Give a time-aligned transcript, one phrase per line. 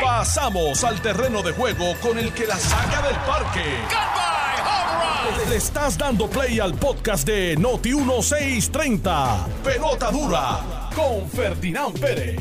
[0.00, 3.64] Pasamos al terreno de juego con el que la saca del parque.
[5.48, 9.46] Le estás dando play al podcast de Noti 1630.
[9.64, 12.40] Pelota dura con Ferdinand Pérez.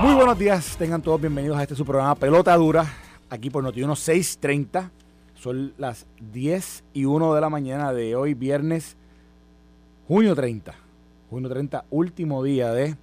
[0.00, 2.86] Muy buenos días, tengan todos bienvenidos a este su programa Pelota Dura,
[3.28, 4.90] aquí por Noti 1630.
[5.34, 8.96] Son las 10 y 1 de la mañana de hoy, viernes,
[10.08, 10.74] junio 30.
[11.30, 12.96] Junio 30, último día de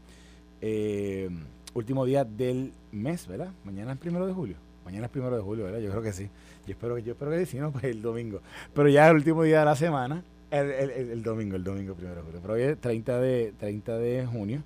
[0.62, 1.30] eh,
[1.78, 3.52] último día del mes, ¿verdad?
[3.64, 4.56] Mañana es primero de julio.
[4.84, 5.80] Mañana es primero de julio, ¿verdad?
[5.80, 6.30] Yo creo que sí.
[6.66, 8.42] Yo espero yo espero que sí, no, pues el domingo.
[8.74, 12.40] Pero ya el último día de la semana, el, domingo, el domingo primero de julio.
[12.42, 14.64] Pero hoy es 30 de, 30 de junio.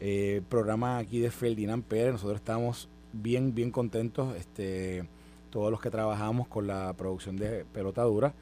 [0.00, 2.12] Eh, programa aquí de Ferdinand Pérez.
[2.12, 5.04] Nosotros estamos bien, bien contentos, este,
[5.50, 8.34] todos los que trabajamos con la producción de Pelota Dura.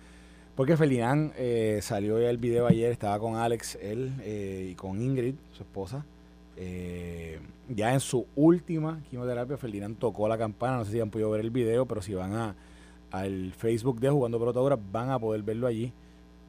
[0.55, 5.03] Porque Ferdinand eh, salió ya el video ayer, estaba con Alex, él eh, y con
[5.03, 6.05] Ingrid, su esposa.
[6.57, 7.39] Eh,
[7.69, 10.79] ya en su última quimioterapia, Ferdinand tocó la campana.
[10.79, 12.55] No sé si han podido ver el video, pero si van a
[13.11, 15.93] al Facebook de Jugando Pelota van a poder verlo allí.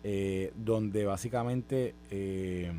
[0.03, 2.71] Eh, donde básicamente eh,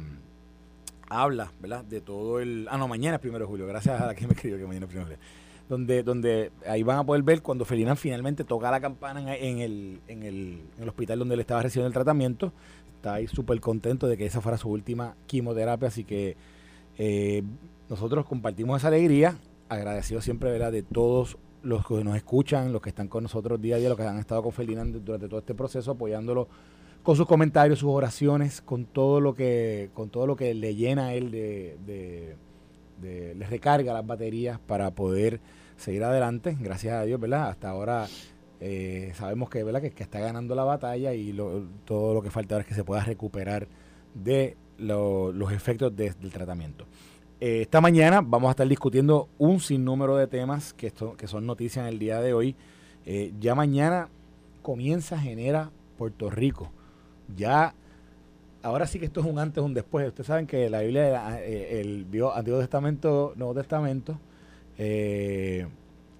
[1.08, 1.84] habla, ¿verdad?
[1.84, 2.66] De todo el.
[2.70, 3.66] Ah, no, mañana es primero de julio.
[3.66, 5.28] Gracias a la que me escribió que mañana es primero de julio.
[5.68, 10.00] Donde, donde ahí van a poder ver cuando Ferdinand finalmente toca la campana en, el,
[10.08, 12.52] en, el, en el hospital donde él estaba recibiendo el tratamiento.
[12.96, 16.36] Está ahí súper contento de que esa fuera su última quimioterapia, así que
[16.98, 17.42] eh,
[17.88, 23.08] nosotros compartimos esa alegría, agradecido siempre de todos los que nos escuchan, los que están
[23.08, 25.92] con nosotros día a día, los que han estado con Ferdinand durante todo este proceso,
[25.92, 26.48] apoyándolo
[27.02, 31.06] con sus comentarios, sus oraciones, con todo lo que, con todo lo que le llena
[31.06, 31.76] a él de,
[33.00, 35.40] de, le recarga las baterías para poder
[35.76, 37.48] seguir adelante, gracias a Dios, ¿verdad?
[37.48, 38.06] Hasta ahora
[38.60, 39.64] eh, sabemos que.
[39.94, 41.36] Que, está ganando la batalla y
[41.84, 43.68] todo lo que falta ahora es que se pueda recuperar
[44.14, 46.86] de los efectos del tratamiento.
[47.40, 51.46] Eh, esta mañana vamos a estar discutiendo un sinnúmero de temas que, esto, que son
[51.46, 52.56] noticias en el día de hoy.
[53.06, 54.08] Eh, ya mañana
[54.62, 56.70] comienza Genera Puerto Rico.
[57.36, 57.74] Ya,
[58.62, 60.08] ahora sí que esto es un antes, un después.
[60.08, 64.18] Ustedes saben que la Biblia, eh, el Antiguo Testamento, Nuevo Testamento,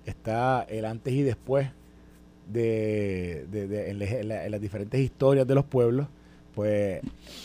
[0.04, 1.68] está el antes y después
[2.48, 6.06] de, las diferentes historias de los pueblos
[6.58, 7.02] pues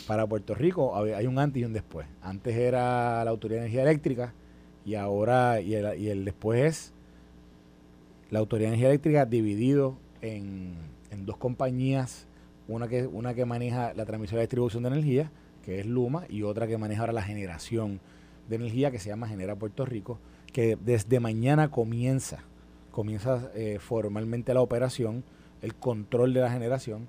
[0.08, 2.04] para Puerto Rico hay un antes y un después.
[2.20, 4.34] Antes era la Autoridad de Energía Eléctrica
[4.84, 6.92] y ahora, y el, después es
[8.30, 10.74] la Autoridad de Energía Eléctrica dividido en,
[11.18, 12.26] dos compañías,
[12.66, 15.30] una que, una que maneja la transmisión y distribución de energía,
[15.64, 18.00] que es Luma, y otra que maneja ahora la generación
[18.48, 20.18] de energía, que se llama Genera Puerto Rico,
[20.52, 22.40] que desde mañana comienza,
[22.90, 25.22] comienza eh, formalmente la operación,
[25.62, 27.06] el control de la generación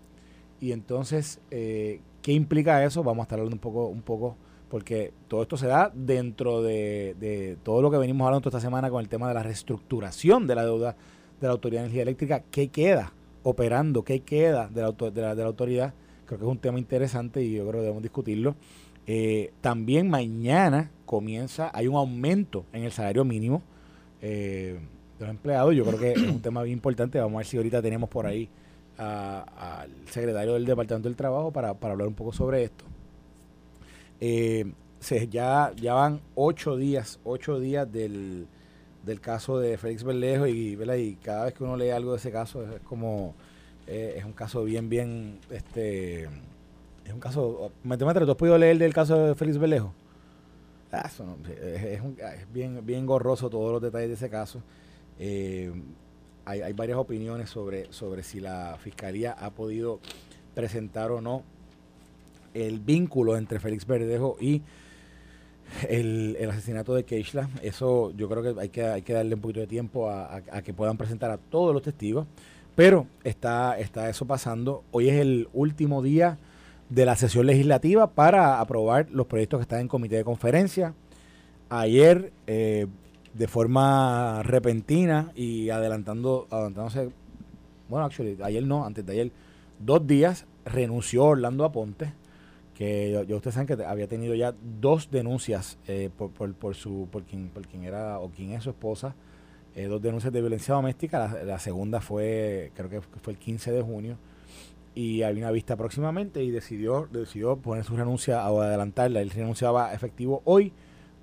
[0.60, 3.04] y entonces, eh, ¿qué implica eso?
[3.04, 4.38] Vamos a estar hablando un poco, un poco,
[4.70, 9.02] porque todo esto se da dentro de, todo lo que venimos hablando esta semana con
[9.02, 10.96] el tema de la reestructuración de la deuda
[11.40, 12.44] de la Autoridad de Energía Eléctrica.
[12.52, 14.04] ¿Qué queda operando?
[14.04, 15.94] ¿Qué queda de la, de la, de la autoridad?
[16.26, 18.56] Creo que es un tema interesante y yo creo que debemos discutirlo.
[19.08, 23.62] Eh, también mañana comienza, hay un aumento en el salario mínimo
[24.22, 24.80] eh,
[25.20, 25.76] de los empleados.
[25.76, 27.20] Yo creo que es un tema bien importante.
[27.20, 28.50] Vamos a ver si ahorita tenemos por ahí
[28.98, 32.86] al secretario del Departamento del Trabajo para, hablar un poco sobre esto.
[34.20, 34.72] Eh,
[35.30, 38.48] ya, ya van ocho días, ocho días del,
[39.22, 42.82] caso de Félix Berlejo y, cada vez que uno lee algo de ese caso es,
[42.82, 43.36] como,
[43.88, 48.78] eh, es un caso bien, bien, este, es un caso, Matemático, ¿tú has podido leer
[48.78, 49.94] del caso de Félix Berlejo?
[50.92, 54.62] Ah, es, bien, bien gorroso todos los detalles de ese caso.
[55.20, 55.72] Eh,
[56.46, 60.00] hay, varias opiniones sobre, sobre si la fiscalía ha podido
[60.54, 61.44] presentar o no
[62.54, 64.62] el vínculo entre Félix Verdejo y
[65.90, 67.50] el, asesinato de Keishla.
[67.62, 70.74] Eso yo creo que hay que, hay que darle un poquito de tiempo a, que
[70.74, 72.26] puedan presentar a todos los testigos.
[72.76, 74.84] Pero está, está eso pasando.
[74.92, 76.38] Hoy es el último día
[76.90, 80.94] de la sesión legislativa para aprobar los proyectos que están en comité de conferencia.
[81.70, 82.88] Ayer eh,
[83.36, 87.10] de forma repentina y adelantando, adelantándose,
[87.90, 89.32] bueno, actually, ayer no, antes de ayer,
[89.80, 92.14] dos días renunció Orlando Aponte,
[92.74, 97.24] que yo, ustedes saben que había tenido ya dos denuncias eh, por, por, su, por
[97.24, 99.16] quien, por quien era o quien es su esposa,
[99.76, 103.82] eh, dos denuncias de violencia doméstica, la, segunda fue, creo que fue el 15 de
[103.82, 104.18] junio,
[104.94, 109.20] y había una vista próximamente y decidió, decidió poner su renuncia o adelantarla.
[109.20, 110.72] Él renunciaba efectivo hoy,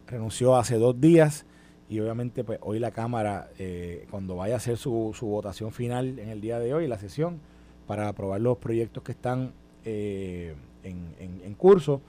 [0.06, 1.46] renunció hace dos días
[1.92, 6.18] y obviamente pues hoy la Cámara, eh, cuando vaya a hacer su, su, votación final
[6.18, 7.38] en el día de hoy, la sesión,
[7.86, 9.52] para aprobar los proyectos que están
[9.84, 10.54] eh,
[10.84, 12.00] en, en, curso,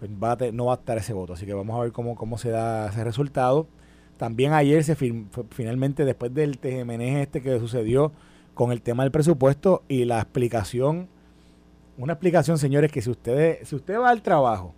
[0.00, 1.34] pues no va a estar ese voto.
[1.34, 3.68] Así que vamos a ver cómo, cómo se da ese resultado.
[4.16, 8.10] también ayer se finalmente, después del TGMN este que sucedió
[8.54, 11.08] con el tema del presupuesto y la explicación,
[11.96, 14.74] una explicación, señores, que si usted, si usted va al trabajo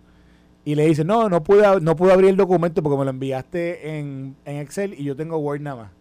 [0.65, 3.97] y le dice, no, no pude, no pude abrir el documento porque me lo enviaste
[3.97, 5.91] en, en Excel y yo tengo Word nada más.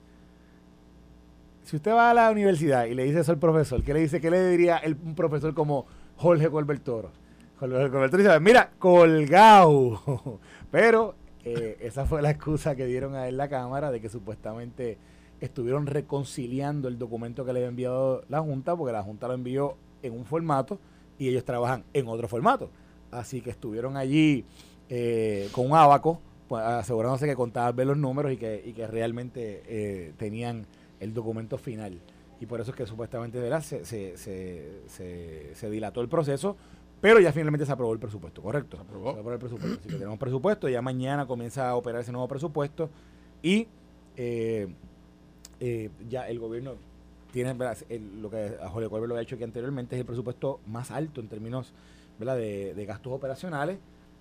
[1.64, 4.20] Si usted va a la universidad y le dice eso al profesor, ¿qué le dice?
[4.20, 5.87] ¿Qué le diría el, un profesor como
[6.17, 7.11] Jorge Colbert Toro?
[7.59, 10.41] Jorge Colbert dice, mira, colgado.
[10.70, 11.14] Pero
[11.44, 14.99] eh, esa fue la excusa que dieron a él la Cámara de que supuestamente
[15.41, 19.76] estuvieron reconciliando el documento que le había enviado la Junta, porque la Junta lo envió
[20.03, 20.79] en un formato
[21.19, 22.70] y ellos trabajan en otro formato.
[23.12, 24.44] Así que estuvieron allí
[24.88, 26.19] eh, con un abaco,
[26.49, 30.67] pues, asegurándose que contaban ver los números y que, y que realmente eh, tenían
[30.99, 31.99] el documento final.
[32.41, 36.56] Y por eso es que supuestamente Se, se, se, se, dilató el proceso,
[37.00, 38.79] pero ya finalmente se aprobó el presupuesto, ¿correcto?
[38.79, 39.79] Se aprobó, el presupuesto.
[39.79, 42.91] Así que tenemos presupuesto, ya mañana comienza a operar ese nuevo presupuesto
[43.43, 43.69] y
[44.17, 44.69] eh,
[46.09, 46.75] ya el gobierno
[47.32, 47.55] tiene,
[48.20, 51.20] lo que a Jorge Colbert lo ha hecho aquí anteriormente, es el presupuesto más alto
[51.20, 51.73] en términos
[52.24, 53.78] De, gastos operacionales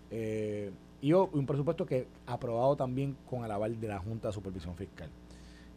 [0.10, 0.72] eh,
[1.02, 5.10] y un presupuesto que aprobado también con el aval de la Junta de Supervisión Fiscal.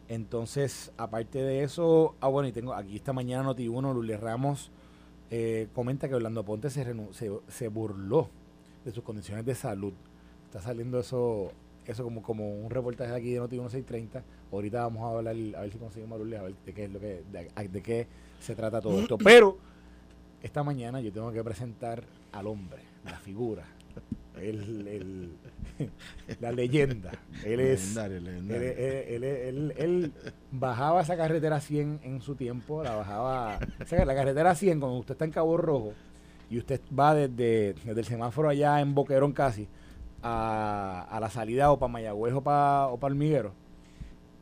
[0.07, 4.71] Entonces, aparte de eso, ah, bueno, y tengo aquí esta mañana Noti1, Luli Ramos
[5.31, 6.85] eh, comenta que Orlando Ponte se,
[7.47, 8.29] se, burló
[8.83, 9.93] de sus condiciones de salud.
[10.45, 11.51] Está saliendo eso
[11.85, 14.23] eso como, como un reportaje aquí de Noti 1630.
[14.51, 16.99] Ahorita vamos a hablar, a ver si conseguimos a a ver de qué es lo
[16.99, 17.23] que,
[17.71, 18.07] de qué
[18.39, 19.17] se trata todo esto.
[19.23, 19.57] Pero
[20.43, 23.65] esta mañana yo tengo que presentar al hombre, la figura,
[24.41, 25.31] el,
[26.39, 27.11] la leyenda.
[27.43, 27.95] Él es.
[27.97, 30.13] Él,
[30.51, 33.59] bajaba esa carretera 100 en su tiempo, la bajaba.
[33.89, 35.93] la carretera 100, cuando usted está en Cabo Rojo
[36.49, 39.67] y usted va desde, desde el semáforo allá en Boquerón casi
[40.21, 43.53] a, a la salida o para Mayagüez o para o Hormiguero.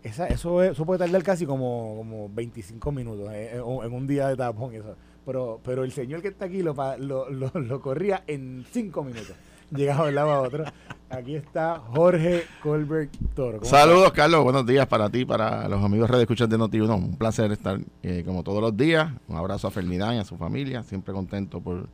[0.04, 4.28] Esa, eso, eso puede tardar casi como, como 25 minutos eh, en, en un día
[4.28, 4.74] de tapón.
[4.74, 4.96] Eso.
[5.26, 9.36] Pero, pero el señor que está aquí lo, lo, lo, lo corría en 5 minutos
[9.76, 10.66] llegado de un lado a otro.
[11.10, 13.64] Aquí está Jorge Colbert Toro.
[13.64, 14.44] Saludos, Carlos.
[14.44, 18.24] Buenos días para ti, para los amigos de Escuchas de noti Un placer estar eh,
[18.26, 19.12] como todos los días.
[19.28, 20.84] Un abrazo a Fernidán y a su familia.
[20.84, 21.88] Siempre contento por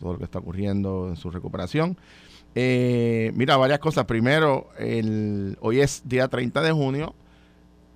[0.00, 1.96] todo lo que está ocurriendo en su recuperación.
[2.54, 4.04] Eh, mira, varias cosas.
[4.06, 7.14] Primero, el, hoy es día 30 de junio.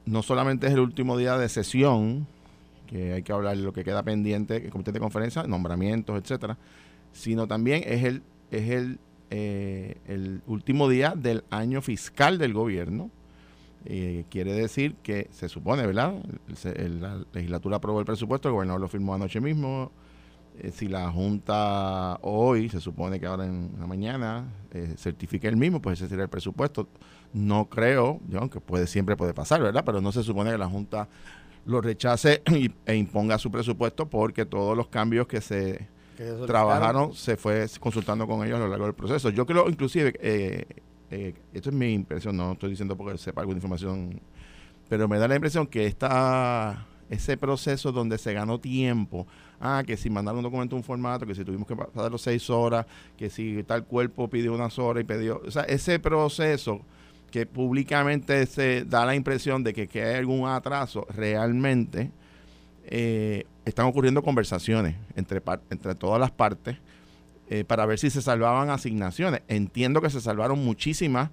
[0.06, 2.26] No solamente es el último día de sesión,
[2.88, 6.58] que hay que hablar lo que queda pendiente, el comité de conferencia, nombramientos, etcétera,
[7.12, 8.98] sino también es el, es el
[9.30, 13.10] eh, el último día del año fiscal del gobierno.
[13.84, 16.14] Eh, quiere decir que se supone, ¿verdad?
[17.00, 19.92] la legislatura aprobó el presupuesto, el gobernador lo firmó anoche mismo.
[20.58, 24.46] Eh, si la Junta hoy, se supone que ahora en la mañana,
[24.96, 26.88] certifique el mismo, pues ese sería el presupuesto.
[27.32, 29.84] No creo, yo, aunque puede, siempre puede pasar, ¿verdad?
[29.84, 31.08] Pero no se supone que la Junta
[31.68, 32.42] lo rechace
[32.86, 35.86] e imponga su presupuesto porque todos los cambios que se
[36.46, 39.28] trabajaron, se fue consultando con ellos a lo largo del proceso.
[39.30, 40.64] Yo creo, inclusive, eh,
[41.10, 44.18] eh, esto es mi impresión, no estoy diciendo porque sepa alguna información,
[44.88, 49.26] pero me da la impresión que esta, ese proceso donde se ganó tiempo,
[49.60, 52.48] ah, que si mandaron un documento un formato, que si tuvimos que pasar los seis
[52.48, 52.86] horas,
[53.18, 56.80] que si tal cuerpo pidió unas horas y pidió, o sea, ese proceso
[57.30, 62.10] que públicamente se da la impresión de que, que hay algún atraso, realmente
[62.84, 66.78] eh, están ocurriendo conversaciones entre, entre todas las partes
[67.50, 69.42] eh, para ver si se salvaban asignaciones.
[69.48, 71.30] Entiendo que se salvaron muchísimas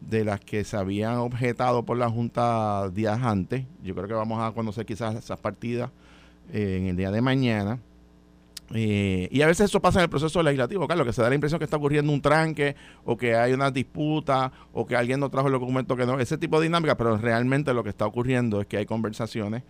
[0.00, 3.64] de las que se habían objetado por la Junta días antes.
[3.82, 5.90] Yo creo que vamos a conocer quizás esas partidas
[6.52, 7.78] eh, en el día de mañana.
[8.74, 11.34] Eh, y a veces eso pasa en el proceso legislativo, Carlos, que se da la
[11.34, 12.74] impresión que está ocurriendo un tranque
[13.04, 16.38] o que hay una disputa o que alguien no trajo el documento que no, ese
[16.38, 19.62] tipo de dinámica, pero realmente lo que está ocurriendo es que hay conversaciones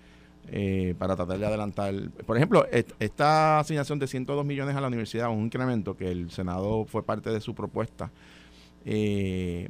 [0.50, 1.94] eh, para tratar de adelantar.
[2.26, 6.84] Por ejemplo, esta asignación de 102 millones a la universidad, un incremento que el Senado
[6.84, 8.10] fue parte de su propuesta.
[8.84, 9.68] Eh,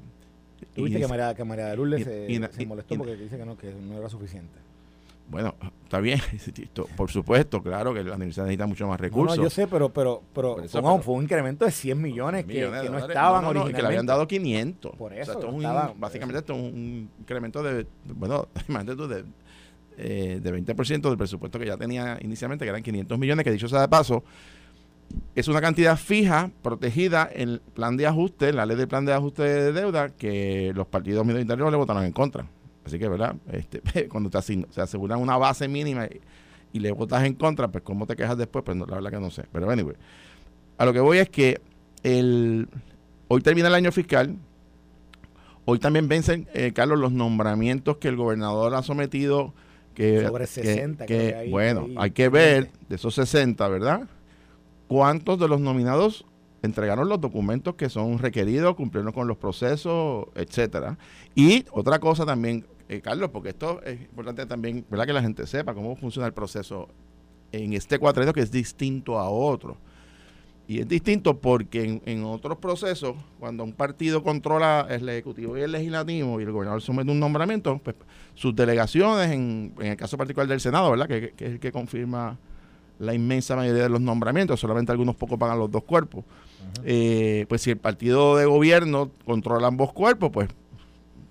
[0.75, 3.99] ¿Tuviste que María, que María de Lourdes se, molestó porque dice que no, que no
[3.99, 4.59] era suficiente?
[5.29, 6.21] Bueno, está bien,
[6.97, 9.39] por supuesto, claro que la universidad necesita mucho más recursos.
[9.39, 10.57] No, yo sé, pero pero pero,
[11.01, 13.77] fue un incremento de 100 millones, que, no estaban originalmente.
[13.77, 14.97] que le habían dado 500.
[14.97, 15.41] Por eso.
[15.97, 19.25] básicamente esto es un incremento de, bueno, imagínate tú, de
[19.99, 23.69] eh, de 20% del presupuesto que ya tenía inicialmente, que eran 500 millones, que dicho
[23.69, 24.25] sea de paso,
[25.35, 29.13] es una cantidad fija, protegida en el plan de ajuste, la ley del plan de
[29.13, 32.47] ajuste de deuda, que los partidos minoritarios le votaron en contra.
[32.85, 33.37] Así que, ¿verdad?
[33.51, 36.07] Este, cuando te se aseguran una base mínima
[36.73, 38.65] y, le votas en contra, pues ¿cómo te quejas después?
[38.65, 39.45] Pues la verdad que no sé.
[39.53, 39.95] Pero anyway,
[40.79, 41.61] a lo que voy es que
[42.03, 42.69] el,
[43.29, 44.37] hoy termina el año fiscal,
[45.65, 49.55] Hoy también vencen, eh, Carlos, los nombramientos que el gobernador ha sometido.
[49.95, 52.79] Que, Sobre 60, que, que, hay- bueno, hay hay que ver 20.
[52.89, 54.09] de esos 60, ¿verdad?
[54.89, 56.25] ¿Cuántos de los nominados
[56.63, 60.99] entregaron los documentos que son requeridos, cumplieron con los procesos, etcétera?
[61.35, 65.07] Y otra cosa también, eh, Carlos, porque esto es importante también, ¿verdad?
[65.07, 66.89] Que la gente sepa cómo funciona el proceso
[67.53, 69.77] en este cuatrenio que es distinto a otro.
[70.69, 75.63] Y es distinto porque en, en otros procesos, cuando un partido controla el ejecutivo y
[75.63, 77.97] el legislativo y el gobernador somete un nombramiento, pues
[78.35, 81.09] sus delegaciones, en, en el caso particular del Senado, ¿verdad?
[81.09, 82.39] Que, que es el que confirma
[82.99, 86.25] la inmensa mayoría de los nombramientos, solamente algunos pocos pagan los dos cuerpos.
[86.85, 90.49] Eh, pues si el partido de gobierno controla ambos cuerpos, pues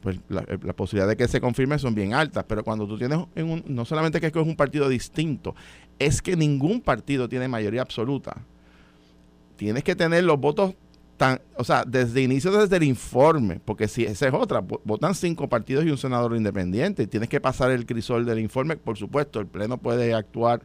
[0.01, 3.19] pues la, la posibilidad de que se confirme son bien altas, pero cuando tú tienes
[3.35, 5.55] en un, no solamente que es un partido distinto,
[5.99, 8.37] es que ningún partido tiene mayoría absoluta.
[9.57, 10.73] Tienes que tener los votos
[11.17, 15.13] tan, o sea, desde inicio desde el informe, porque si esa es otra, vo- votan
[15.13, 19.39] cinco partidos y un senador independiente, tienes que pasar el crisol del informe, por supuesto,
[19.39, 20.63] el pleno puede actuar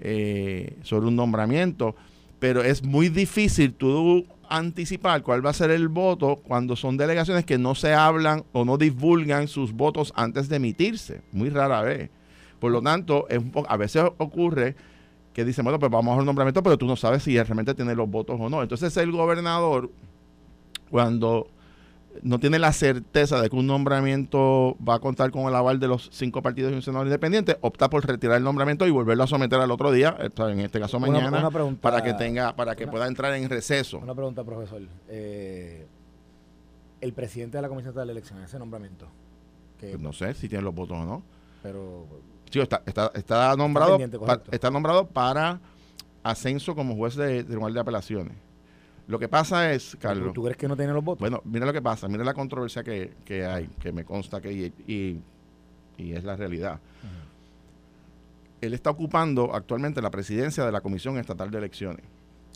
[0.00, 1.94] eh, sobre un nombramiento,
[2.40, 7.44] pero es muy difícil tú anticipar cuál va a ser el voto cuando son delegaciones
[7.44, 12.10] que no se hablan o no divulgan sus votos antes de emitirse, muy rara vez.
[12.58, 13.26] Por lo tanto,
[13.68, 14.76] a veces ocurre
[15.32, 17.94] que dicen, bueno, pues vamos a un nombramiento, pero tú no sabes si realmente tiene
[17.94, 18.62] los votos o no.
[18.62, 19.90] Entonces el gobernador,
[20.90, 21.48] cuando
[22.22, 25.88] no tiene la certeza de que un nombramiento va a contar con el aval de
[25.88, 29.26] los cinco partidos y un senador independiente, opta por retirar el nombramiento y volverlo a
[29.26, 32.84] someter al otro día, en este caso mañana, una pregunta- para que tenga, para que
[32.84, 33.98] una- pueda entrar en receso.
[33.98, 34.82] Una pregunta, profesor.
[35.08, 35.86] Eh,
[37.00, 39.06] el presidente de la Comisión de Elecciones, ese nombramiento.
[39.78, 41.22] Que, Pues no sé si tiene los votos o no.
[41.62, 42.06] Pero
[42.50, 43.98] Sí, está, está, está nombrado,
[44.52, 45.60] está nombrado para
[46.22, 48.32] ascenso como juez de Tribunal de Apelaciones.
[49.08, 51.20] Lo que pasa es, Carlos, ¿tú crees que no tiene los votos?
[51.20, 54.52] bueno, mira lo que pasa, mira la controversia que, que hay, que me consta que
[54.52, 55.20] y, y-
[55.98, 56.80] y es la realidad.
[58.60, 62.04] Él está ocupando actualmente la presidencia de la Comisión Estatal de Elecciones.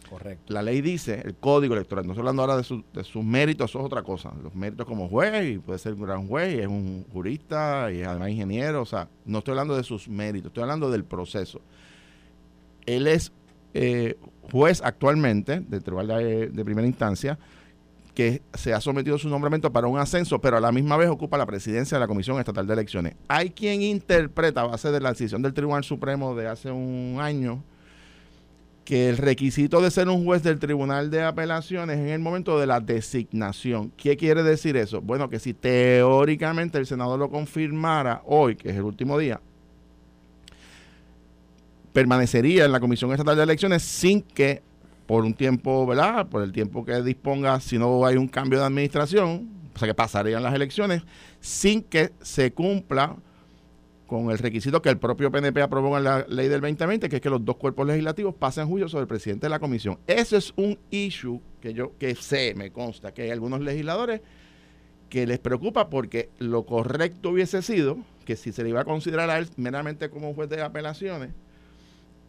[0.08, 0.52] Correcto.
[0.52, 3.70] La ley dice, el código electoral, no estoy hablando ahora de, su- de sus méritos,
[3.70, 4.32] eso es otra cosa.
[4.42, 8.00] Los méritos como juez, y puede ser un gran juez, y es un jurista, y
[8.00, 11.60] es además ingeniero, o sea, no estoy hablando de sus méritos, estoy hablando del proceso.
[12.86, 13.30] Él es
[13.74, 14.16] eh,
[14.50, 17.38] juez actualmente del Tribunal de, Primera Instancia,
[18.14, 21.38] que se ha sometido su nombramiento para un ascenso, pero a la misma vez ocupa
[21.38, 23.14] la presidencia de la Comisión Estatal de Elecciones.
[23.28, 27.62] Hay quien interpreta, a base de la decisión del Tribunal Supremo de hace un año,
[28.84, 32.66] que el requisito de ser un juez del Tribunal de Apelaciones en el momento de
[32.66, 33.92] la designación.
[33.96, 35.00] ¿Qué quiere decir eso?
[35.00, 39.40] Bueno, que si teóricamente el senador lo confirmara hoy, que es el último día,
[41.92, 44.62] permanecería en la Comisión Estatal de Elecciones sin que
[45.06, 46.28] por un tiempo, ¿verdad?
[46.28, 49.94] Por el tiempo que disponga, si no hay un cambio de administración, o sea que
[49.94, 51.02] pasarían las elecciones,
[51.40, 53.16] sin que se cumpla
[54.06, 57.22] con el requisito que el propio PNP aprobó en la ley del 2020, que es
[57.22, 59.98] que los dos cuerpos legislativos pasen juicio sobre el presidente de la comisión.
[60.06, 64.20] Eso es un issue que yo que sé, me consta, que hay algunos legisladores
[65.08, 69.28] que les preocupa porque lo correcto hubiese sido que si se le iba a considerar
[69.28, 71.30] a él meramente como juez de apelaciones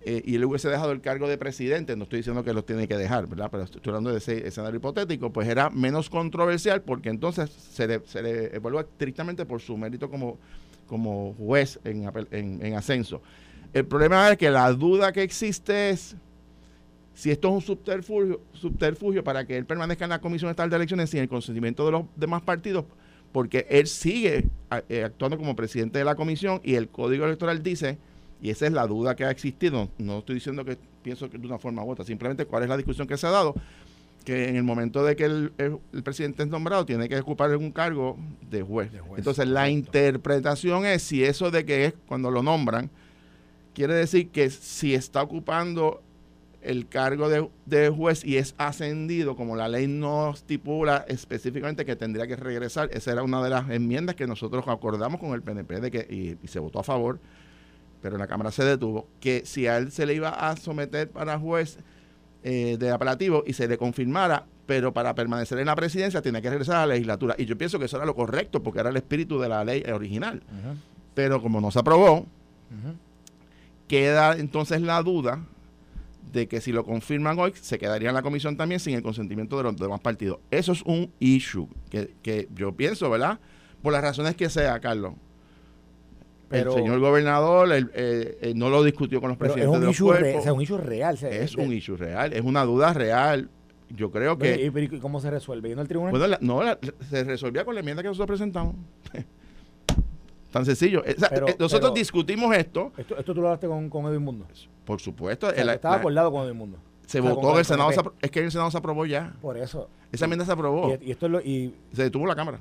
[0.04, 2.88] eh, y él hubiese dejado el cargo de presidente, no estoy diciendo que lo tiene
[2.88, 3.50] que dejar, ¿verdad?
[3.52, 8.02] Pero estoy hablando de ese escenario hipotético, pues era menos controversial porque entonces se le,
[8.06, 10.38] se le evalúa estrictamente por su mérito como,
[10.88, 13.22] como juez en, en, en ascenso.
[13.74, 16.16] El problema es que la duda que existe es
[17.14, 20.78] si esto es un subterfugio, subterfugio para que él permanezca en la Comisión Estatal de
[20.78, 22.86] Elecciones sin el consentimiento de los demás partidos,
[23.32, 24.50] porque él sigue
[24.90, 27.98] eh, actuando como presidente de la comisión y el código electoral dice,
[28.42, 31.46] y esa es la duda que ha existido, no estoy diciendo que pienso que de
[31.48, 33.54] una forma u otra, simplemente cuál es la discusión que se ha dado,
[34.26, 37.56] que en el momento de que el, el- el presidente es nombrado tiene que ocupar
[37.56, 38.18] un cargo
[38.50, 38.92] de juez.
[38.92, 42.90] De juez, Entonces la interpretación es si eso de que es cuando lo nombran,
[43.74, 46.02] quiere decir que si está ocupando
[46.62, 51.96] el cargo de, de juez y es ascendido, como la ley no estipula específicamente que
[51.96, 55.80] tendría que regresar, esa era una de las enmiendas que nosotros acordamos con el PNP
[55.80, 57.20] de que, y, y se votó a favor,
[58.02, 61.38] pero la Cámara se detuvo, que si a él se le iba a someter para
[61.40, 61.78] juez
[62.44, 66.50] eh, de apelativo y se le confirmara, pero para permanecer en la presidencia tiene que
[66.50, 67.36] regresar a la legislatura.
[67.38, 69.84] Y yo pienso que eso era lo correcto, porque era el espíritu de la ley
[69.92, 70.42] original.
[71.14, 72.26] Pero como no se aprobó,
[73.88, 75.46] queda entonces la duda
[76.32, 79.58] de que si lo confirman hoy, se quedaría en la comisión también sin el consentimiento
[79.58, 80.40] de los demás partidos.
[80.50, 83.40] Eso es un issue que, que yo pienso, ¿verdad?
[83.82, 85.14] Por las razones que sea, Carlos.
[86.52, 89.82] Pero- el señor gobernador eh, eh, no lo discutió con los Pero es presidentes un
[89.82, 90.40] de los issue, re- cuerpos.
[90.40, 91.16] o sea, un issue real.
[91.16, 93.50] o sea, es de- un issue real, es una duda real
[93.96, 94.72] yo creo que...
[94.74, 95.70] ¿Y, cómo se resuelve?
[95.70, 96.12] ¿Yendo al tribunal?
[96.18, 96.62] Bueno, no,
[97.10, 98.76] se resolvía con la enmienda que nosotros presentamos.
[100.52, 101.04] Tan sencillo.
[101.06, 101.16] Eh,
[101.58, 102.92] nosotros discutimos esto.
[102.98, 103.18] esto.
[103.18, 104.46] Esto tú lo hablaste con, con Edwin Mundo.
[104.86, 105.50] Por supuesto.
[105.50, 106.78] estaba acordado con Edwin Mundo.
[107.06, 108.14] Se votó en el Senado.
[108.22, 109.34] es que el Senado se aprobó ya.
[109.42, 109.90] Por eso.
[110.12, 110.98] Esa enmienda se aprobó.
[111.02, 112.60] Y, esto es lo, y, se detuvo la Cámara.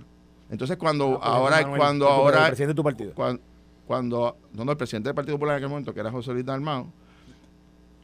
[0.51, 1.65] Entonces, cuando ah, ahora.
[1.77, 3.13] cuando ahora el presidente de tu partido.
[3.15, 3.41] Cuando,
[3.91, 6.87] cuando, no, el presidente del Partido Popular en aquel momento, que era José Luis Dalmau,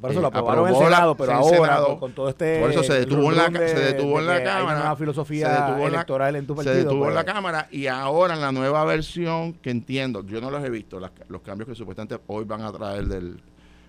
[0.01, 2.59] por eso lo eh, aprobaron en el Senado, pero ahora con, todo este.
[2.59, 4.81] Por eso se detuvo en la, se detuvo en la Cámara.
[4.81, 6.75] una filosofía electoral en tu partido.
[6.75, 7.33] Se detuvo en la pues.
[7.33, 11.41] Cámara y ahora en la nueva versión que entiendo, yo no los he visto, los
[11.43, 13.41] cambios que supuestamente hoy van a traer del,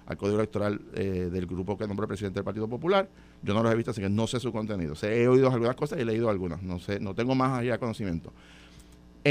[0.06, 3.10] al código electoral eh, del grupo que nombró el presidente del Partido Popular.
[3.42, 4.94] Yo no los he visto, así que no sé su contenido.
[5.02, 6.62] he oído algunas cosas y he leído algunas.
[6.62, 8.32] No sé, no tengo más allá conocimiento.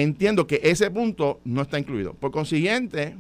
[0.02, 2.14] Entiendo que ese punto no está incluido.
[2.14, 3.16] Por consiguiente,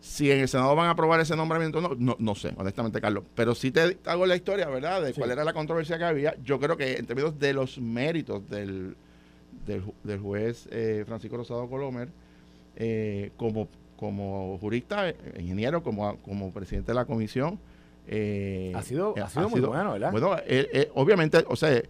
[0.00, 3.24] si en el Senado van a aprobar ese nombramiento, no, no, no sé, honestamente, Carlos.
[3.34, 5.02] Pero sí te hago la historia, ¿verdad?
[5.02, 6.36] De cuál era la controversia que había.
[6.42, 8.96] Yo creo que en términos de los méritos del,
[9.66, 12.08] del, juez eh, Francisco Rosado Colomer,
[12.76, 17.58] eh, como como jurista, eh, ingeniero, como, como presidente de la comisión.
[18.06, 20.12] Eh, ha sido, ha sido muy bueno, ¿verdad?
[20.12, 21.82] Bueno, eh, obviamente, o sea,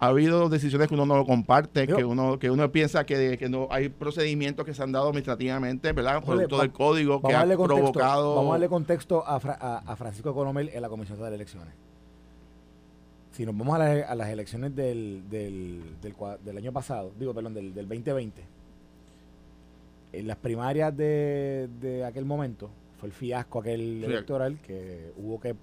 [0.00, 3.48] ha habido decisiones que uno no lo comparte, que uno que uno piensa que, que,
[3.48, 6.22] no hay procedimientos que se han dado administrativamente, ¿verdad?
[6.22, 8.36] Producto del código que ha provocado...
[8.36, 11.74] Vamos a darle contexto a, a, Francisco Economel en la Comisión de las Elecciones.
[13.32, 17.88] Si nos vamos a, las elecciones del, del, del, año pasado, digo, perdón, del, del
[17.88, 18.42] 2020,
[20.12, 25.54] en las primarias de, de aquel momento, fue el fiasco aquel electoral que hubo que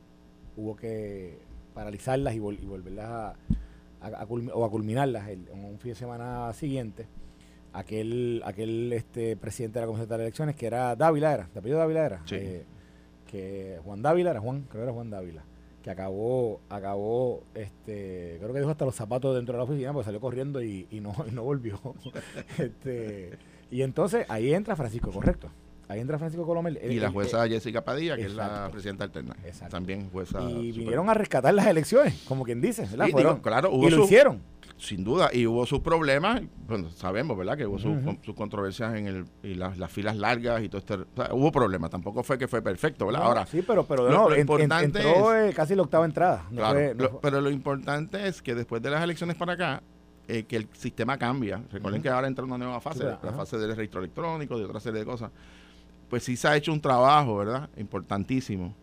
[0.56, 1.38] hubo que
[1.74, 3.36] paralizarlas y, volverlas a,
[4.54, 7.08] o a culminarlas en un fin de semana siguiente.
[7.74, 11.80] Aquel, aquel este presidente de la Comisión de Elecciones, que era Dávila, era, ¿te apellido
[11.80, 12.24] Dávila era?
[12.32, 12.64] Eh,
[13.28, 15.44] que Juan Dávila era Juan, creo que era Juan Dávila,
[15.84, 20.06] que acabó, acabó, este, creo que dejó hasta los zapatos dentro de la oficina, porque
[20.06, 21.80] salió corriendo y, y no, y no volvió.
[22.58, 23.38] este
[23.72, 25.50] y entonces ahí entra Francisco, correcto.
[25.88, 26.80] Ahí entra Francisco Colomel.
[26.84, 29.36] Y la jueza Jessica Padilla, que es la presidenta alterna.
[29.70, 30.42] También jueza.
[30.50, 32.88] Y vinieron a rescatar las elecciones, como quien dice.
[33.42, 34.42] claro, y lo hicieron.
[34.78, 37.58] Sin duda, y hubo sus problemas, bueno, sabemos, ¿verdad?
[37.58, 40.96] Que hubo sus, controversias en el, y las, filas largas y todo este.
[41.32, 43.22] hubo problemas, tampoco fue que fue perfecto, ¿verdad?
[43.24, 46.46] Ahora, sí, pero, pero lo, importante entró es, casi la octava entrada.
[46.54, 49.82] claro, pero lo importante es que después de las elecciones para acá,
[50.28, 51.62] eh, que el sistema cambia.
[51.72, 55.00] Recuerden que ahora entra una nueva fase, la fase del registro electrónico, de otra serie
[55.00, 55.32] de cosas.
[56.10, 57.70] Pues sí se ha hecho un trabajo, ¿verdad?
[57.78, 58.74] Importantísimo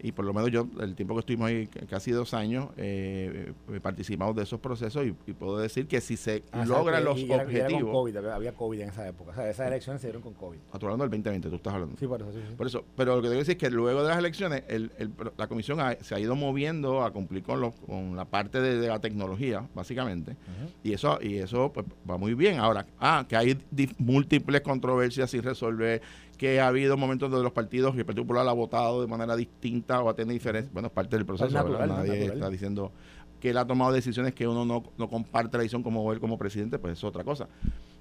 [0.00, 3.80] y por lo menos yo, el tiempo que estuvimos ahí, casi dos años, eh, eh,
[3.80, 7.92] participamos de esos procesos y, puedo decir que si se ah, logran los objetivos.
[7.92, 9.32] COVID, había COVID en esa época.
[9.32, 10.58] O sea, esas elecciones se dieron con COVID.
[10.72, 11.96] Ah, hablando del 2020, tú estás hablando.
[11.98, 14.02] Sí, por eso, sí, Por eso, pero lo que tengo que decir es que luego
[14.02, 14.90] de las elecciones, el,
[15.36, 19.00] la comisión se ha ido moviendo a cumplir con, los, con la parte de, la
[19.00, 20.36] tecnología, básicamente.
[20.82, 22.58] Y eso y eso pues, va muy bien.
[22.58, 23.58] Ahora, ah, que hay
[23.98, 26.02] múltiples controversias sin resolver
[26.38, 29.34] que ha habido momentos donde los partidos y el Partido Popular ha votado de manera
[29.34, 30.72] distinta o ha tenido diferencias.
[30.72, 31.52] Bueno, es parte del proceso.
[31.86, 32.92] Nadie está diciendo
[33.40, 36.38] que él ha tomado decisiones que uno no, no comparte la visión como él como
[36.38, 37.48] presidente, pues es otra cosa.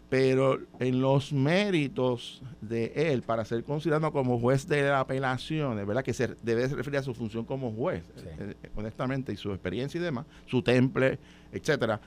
[0.10, 6.04] Pero en los méritos de él para ser considerado como juez de apelaciones, ¿verdad?
[6.04, 10.00] Que se debe referir a su función como juez, eh, eh, honestamente, y su experiencia
[10.00, 11.20] y demás, su temple,
[11.52, 12.00] etcétera.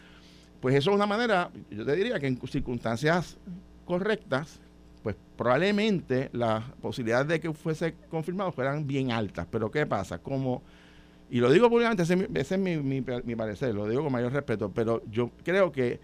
[0.61, 3.37] Pues eso es una manera, yo te diría que en circunstancias
[3.85, 4.61] correctas,
[5.03, 9.47] pues probablemente las posibilidades de que fuese confirmado fueran bien altas.
[9.51, 10.19] Pero ¿qué pasa?
[10.19, 10.63] Como,
[11.31, 15.03] y lo digo públicamente, ese, es mi, mi, parecer, lo digo con mayor respeto, pero
[15.11, 16.01] yo creo que,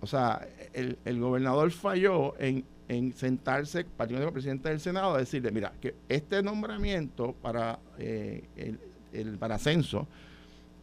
[0.00, 5.18] o sea, el, el gobernador falló en, en sentarse, particularmente el presidente del Senado, a
[5.18, 8.80] decirle, mira, que este nombramiento para eh, el,
[9.12, 10.08] el para ascenso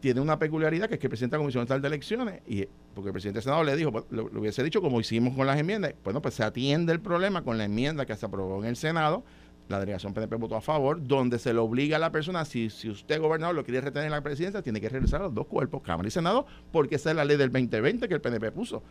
[0.02, 3.12] tiene una peculiaridad que es que presenta la Comisión Estatal de Elecciones y porque el
[3.12, 6.20] presidente del Senado le dijo, pues, lo, hubiese dicho como hicimos con las enmiendas, bueno,
[6.20, 9.22] pues se atiende el problema con la enmienda que se aprobó en el Senado,
[9.68, 12.90] la delegación PNP votó a favor, donde se le obliga a la persona, si, si
[12.90, 15.82] usted gobernador lo quiere retener en la presidencia, tiene que regresar a los dos cuerpos,
[15.82, 18.82] Cámara y Senado, porque esa es la ley del 2020 que el PNP puso.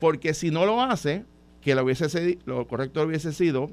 [0.00, 1.26] Porque si no lo hace,
[1.60, 3.70] que lo, hubiese, lo correcto hubiese sido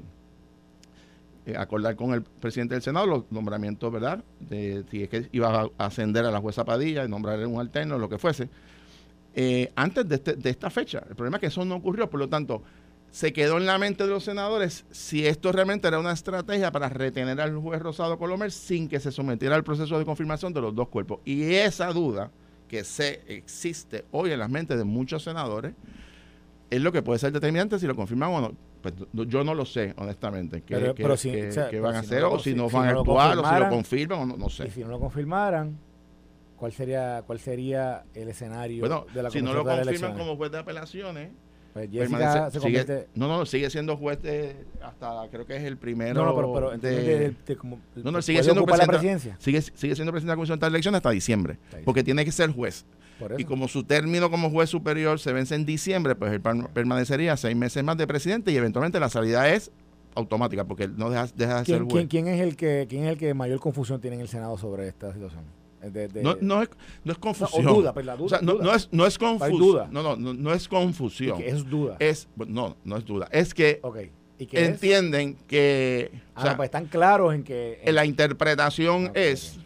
[1.44, 4.22] eh, acordar con el presidente del Senado los nombramientos, ¿verdad?
[4.40, 7.98] De si es que iba a ascender a la jueza Padilla y nombrarle un alterno,
[7.98, 8.48] lo que fuese,
[9.34, 11.02] eh, antes de, este, de esta fecha.
[11.08, 12.62] El problema es que eso no ocurrió, por lo tanto,
[13.10, 16.88] se quedó en la mente de los senadores si esto realmente era una estrategia para
[16.88, 20.74] retener al juez Rosado Colomer sin que se sometiera al proceso de confirmación de los
[20.74, 21.20] dos cuerpos.
[21.24, 22.30] Y esa duda
[22.68, 25.74] que se existe hoy en las mentes de muchos senadores
[26.70, 28.56] es lo que puede ser determinante si lo confirman o no.
[28.82, 28.94] Pues,
[29.28, 30.74] yo no lo sé, honestamente, qué,
[31.80, 34.48] van a hacer, o si no van a actuar, o si lo confirman, o no,
[34.50, 34.66] sé.
[34.66, 35.78] Y si no lo confirmaran,
[36.56, 40.50] ¿cuál sería cuál sería el escenario bueno, de la si no lo confirman como juez
[40.50, 41.30] de apelaciones,
[41.72, 45.62] pues Jessica se sigue- convierte no, no, sigue siendo juez de, hasta creo que es
[45.62, 46.14] el primero.
[46.20, 49.22] no, no, pero, pero de- de- de como- no, no, sigue siendo ocupar la presidenta-
[49.28, 49.36] presidencia.
[49.38, 52.50] sigue, sigue siendo presidente de la Comisión de Elecciones hasta diciembre, porque tiene que ser
[52.50, 52.84] juez.
[53.38, 57.36] Y como su término como juez superior se vence en diciembre, pues él per- permanecería
[57.36, 59.70] seis meses más de presidente y eventualmente la salida es
[60.14, 62.06] automática, porque él no deja, deja de ser ¿Quién, juez.
[62.08, 64.58] quién, quién es el que quién es el que mayor confusión tiene en el Senado
[64.58, 65.42] sobre esta situación?
[65.82, 66.68] De- de- no, no es,
[67.04, 67.66] no es no, confusión.
[67.66, 68.64] o duda, pues la duda, O sea, no, duda.
[68.64, 69.58] no es, no es confusión.
[69.58, 69.88] duda.
[69.90, 71.38] No, no, no, no es confusión.
[71.38, 71.96] Que es duda.
[71.98, 73.28] Es, no, no es duda.
[73.32, 73.96] Es que ok.
[74.38, 74.68] ¿Y es?
[74.68, 79.58] entienden que o Ah, sea, pues están claros en que en- la interpretación Ah, es,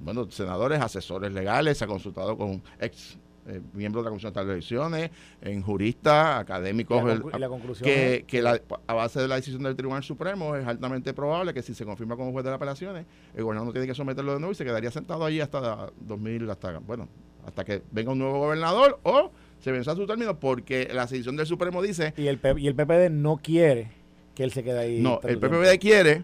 [0.00, 3.18] bueno, senadores, asesores legales, se ha consultado con ex
[3.50, 8.24] eh, miembros de la Comisión de Elecciones, en juristas, académicos, la, la conclusión que, es
[8.24, 11.72] que la- a base de la decisión del Tribunal Supremo es altamente probable que si
[11.74, 14.52] se confirma como juez de las apelaciones, el gobernador no tiene que someterlo de nuevo
[14.52, 17.08] y se quedaría sentado allí hasta 2000, hasta, bueno,
[17.46, 19.30] hasta que venga un nuevo gobernador o
[19.60, 23.08] se venza su término porque la decisión del Supremo dice y el y el PPD
[23.10, 23.88] no quiere
[24.34, 25.00] que él se quede ahí.
[25.00, 25.38] no, el.
[25.38, 26.22] PPD quiere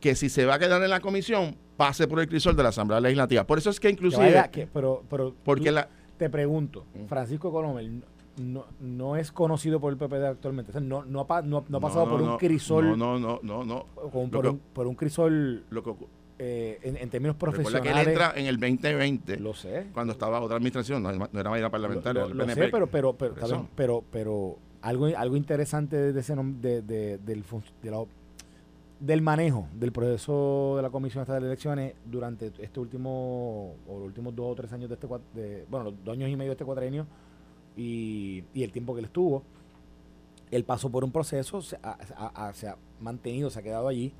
[0.00, 2.68] que si se va a quedar en la comisión, pase por el crisol de la
[2.70, 3.44] Asamblea Legislativa.
[3.44, 6.84] Por eso es que Que inclusive, vaya- que- pero, pero porque la, te pregunto.
[7.08, 7.88] Francisco Colomer
[8.36, 11.78] no, no es conocido por el PPD actualmente, o sea, no, no, ha, no- no
[11.78, 14.60] ha pasado por un no, crisol, No, no, no, no, con- por, Lo que- un,
[14.72, 15.94] por un crisol Lo que,
[16.38, 17.82] eh, en, en términos profesionales.
[17.92, 19.88] que él entra en el 2020, lo sé.
[19.92, 22.64] cuando estaba otra administración, no, no era mayoría parlamentaria, Lo, lo PNP.
[22.66, 27.42] sé, pero, pero, pero, bien, pero, pero algo, algo interesante de ese de, de- del,
[27.82, 28.04] de la-
[29.00, 34.06] del manejo del proceso de la Comisión Estatal de Elecciones durante este último, o los
[34.06, 36.54] últimos dos o tres años de este, de, bueno, los dos años y medio de
[36.54, 37.06] este cuatrenio
[37.76, 39.42] y, y el tiempo que él estuvo,
[40.50, 43.86] él pasó por un proceso, se ha, ha- ha- se ha mantenido, se ha quedado
[43.88, 44.12] allí.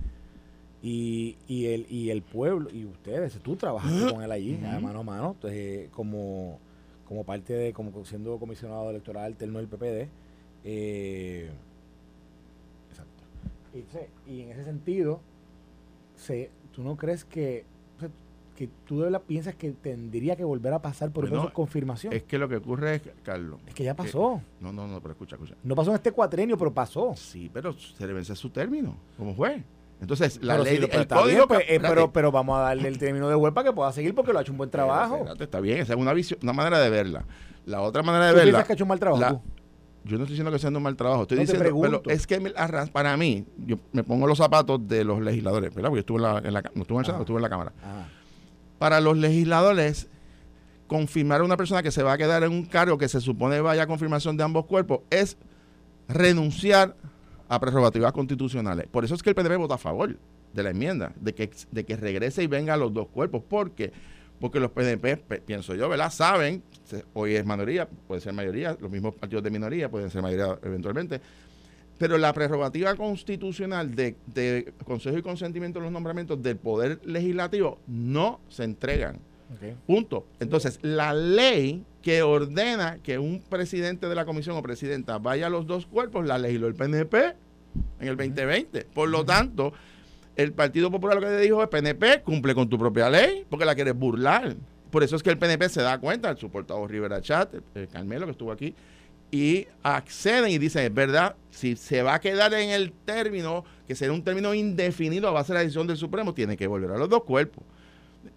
[0.81, 4.81] Y, y, el, y el pueblo, y ustedes, tú trabajaste con él allí, Ujú.
[4.81, 6.61] mano a mano, entonces, como,
[7.09, 10.09] como parte de, como siendo comisionado electoral alterno del PPD.
[10.65, 11.51] eh.
[14.27, 15.21] Y, en ese sentido,
[16.17, 17.65] se, ¿tú no crees que,
[18.57, 22.13] que tú de verdad piensas que tendría que volver a pasar por Bueno, confirmación?
[22.13, 23.61] Es que lo que ocurre es, Carlos.
[23.67, 24.41] Es que ya pasó.
[24.61, 25.55] No, no, no, pero escucha, escucha.
[25.63, 27.15] No pasó en este cuatrenio, pero pasó.
[27.17, 29.63] Sí, pero se le vence su término como juez.
[30.01, 31.27] Entonces, la Pero ley, sí, pero el código...
[31.27, 33.75] bien, pues, que- eh, pero, pero vamos a darle el término de web para que
[33.75, 35.17] pueda seguir porque lo ha hecho un buen trabajo.
[35.17, 37.25] espérate, está bien, esa es una visión, una manera de verla.
[37.67, 38.51] La otra manera de ¿Tú verla...
[38.51, 39.21] piensas que ha hecho un mal trabajo?
[39.21, 39.41] la-?
[40.09, 42.41] Yo no estoy diciendo que haciendo un mal trabajo, estoy No, diciendo, pero es que
[42.93, 45.91] para mí, yo me pongo los zapatos de los legisladores, ¿verdad?
[45.91, 47.23] Porque yo estuve en la, en la no estuve en el Senado, Ajá.
[47.23, 47.73] estuve en la Cámara.
[47.83, 48.09] Ajá.
[48.79, 50.09] Para los legisladores,
[50.87, 53.61] confirmar a una persona que se va a quedar en un cargo que se supone
[53.61, 55.37] vaya a confirmación de ambos cuerpos es
[56.09, 56.97] renunciar
[57.49, 58.87] a prerrogativas constitucionales.
[58.91, 60.17] Por eso es que el PNP vota a favor
[60.53, 63.43] de la enmienda, de que, de que regrese y venga a los dos cuerpos.
[63.43, 63.93] ¿Por qué?
[64.41, 66.13] Porque los PNP, pienso yo, ¿verdad?
[66.13, 66.63] Saben,
[67.13, 71.21] hoy es mayoría, puede ser mayoría, los mismos partidos de minoría pueden ser mayoría eventualmente,
[71.99, 77.81] pero la prerrogativa constitucional de, de consejo y consentimiento de los nombramientos del Poder Legislativo
[77.87, 79.19] no se entregan.
[79.87, 80.27] Punto.
[80.41, 85.51] Entonces, la ley que ordena que un presidente de la comisión o presidenta vaya a
[85.51, 87.35] los dos cuerpos, la legisló el PNP
[88.01, 88.85] en el 2020.
[88.95, 89.73] Por lo tanto,
[90.39, 93.65] el Partido Popular lo que le dijo es PNP, cumple con tu propia ley, porque
[93.65, 94.55] la quieres burlar.
[94.89, 98.25] Por eso es que el PNP se da cuenta, su portavoz Rivera Chat, el Carmelo
[98.25, 98.73] que estuvo aquí,
[99.33, 103.97] y acceden y dicen, es verdad, si se va a quedar en el término, que
[103.97, 106.99] será un término indefinido a base de la decisión del Supremo, tiene que volver a
[106.99, 107.65] los dos cuerpos.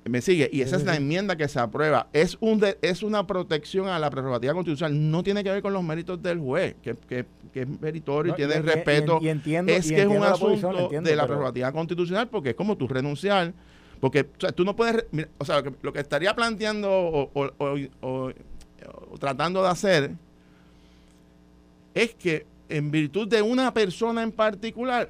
[0.05, 2.07] Me sigue, y esa es la enmienda que se aprueba.
[2.11, 5.11] Es un de- es una protección a la prerrogativa constitucional.
[5.11, 8.35] No tiene que ver con los méritos del juez, que, que- que es meritorio No,
[8.35, 9.19] y tiene y- y- respeto.
[9.21, 12.49] y entiendo- es que es un posición, asunto entiendo, de la pero- prerrogativa constitucional, porque
[12.51, 13.53] es como tú renunciar.
[13.99, 15.05] Porque o sea, tú no puedes.
[15.11, 18.33] mira, o sea, lo que, lo que estaría planteando o
[19.19, 20.11] tratando de hacer
[21.93, 25.09] es que en virtud de una persona en particular,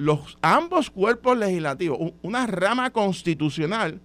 [0.00, 4.00] los ambos cuerpos legislativos, una rama constitucional,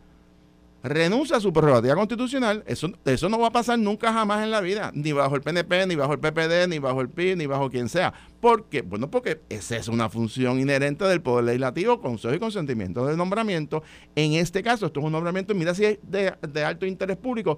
[0.83, 4.59] renuncia a su prerrogativa constitucional, eso, eso no va a pasar nunca jamás en la
[4.59, 7.69] vida, ni bajo el PNP, ni bajo el PPD, ni bajo el PIB, ni bajo
[7.69, 8.13] quien sea.
[8.41, 8.81] ¿Por qué?
[8.81, 13.81] Bueno, porque esa es una función inherente del Poder Legislativo, Consejo y Consentimiento de Nombramiento.
[14.17, 17.57] En este caso, esto es un nombramiento, mira si es de, de alto interés público,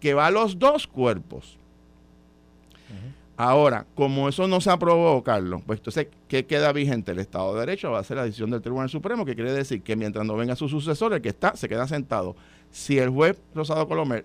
[0.00, 1.56] que va a los dos cuerpos.
[3.38, 7.12] Ahora, como eso no se aprobó, Carlos, pues entonces, ¿qué queda vigente?
[7.12, 9.82] El Estado de Derecho va a ser la decisión del Tribunal Supremo, que quiere decir
[9.82, 12.34] que mientras no venga su sucesor, el que está, se queda sentado.
[12.70, 14.24] Si el juez Rosado Colomer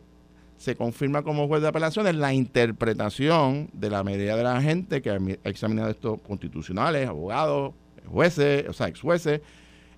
[0.58, 5.10] se confirma como juez de apelaciones, la interpretación de la mayoría de la gente que
[5.10, 7.74] ha mi- ha examinado estos constitucionales, abogados,
[8.08, 9.42] jueces, o sea, ex jueces,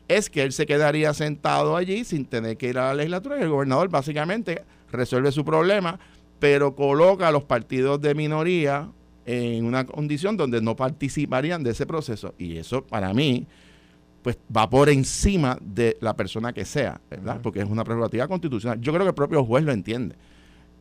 [0.08, 3.44] es que él se quedaría sentado allí sin tener que ir a la legislatura y
[3.44, 6.00] el gobernador básicamente resuelve su problema,
[6.40, 8.90] pero coloca a los partidos de minoría
[9.26, 12.34] en una condición donde no participarían de ese proceso.
[12.38, 13.46] Y eso para mí,
[14.22, 17.40] pues va por encima de la persona que sea, ¿verdad?
[17.42, 18.80] Porque es una prerrogativa constitucional.
[18.82, 20.16] Yo creo que el propio juez lo entiende.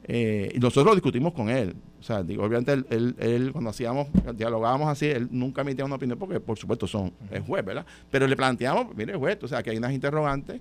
[0.04, 1.76] Eh, y nosotros lo discutimos con él.
[2.00, 6.18] O sea, digo, obviamente él, él, cuando hacíamos, dialogábamos así, él nunca emitía una opinión
[6.18, 7.86] porque por supuesto son, es juez, ¿verdad?
[8.10, 10.60] Pero le planteamos, mire juez, o sea, que hay unas interrogantes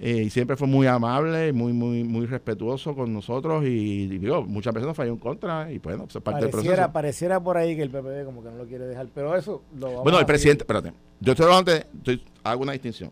[0.00, 4.74] eh, y siempre fue muy amable, muy muy muy respetuoso con nosotros y, digo, muchas
[4.74, 6.92] veces nos falló en contra y bueno, pues es parte pareciera, del proceso.
[6.92, 9.86] Pareciera por ahí que el PPD como que no lo quiere dejar, pero eso lo
[9.86, 13.10] vamos Bueno, a el presidente, espérate, yo estoy hablando estoy, hago una distinción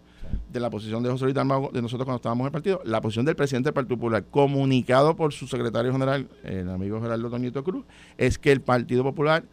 [0.49, 3.01] de la posición de José Luis Dalmau, de nosotros cuando estábamos en el partido, la
[3.01, 7.65] posición del presidente del Partido Popular, comunicado por su secretario general, el amigo Gerardo Toñito
[7.65, 7.85] Cruz,
[8.19, 9.45] es que el Partido Popular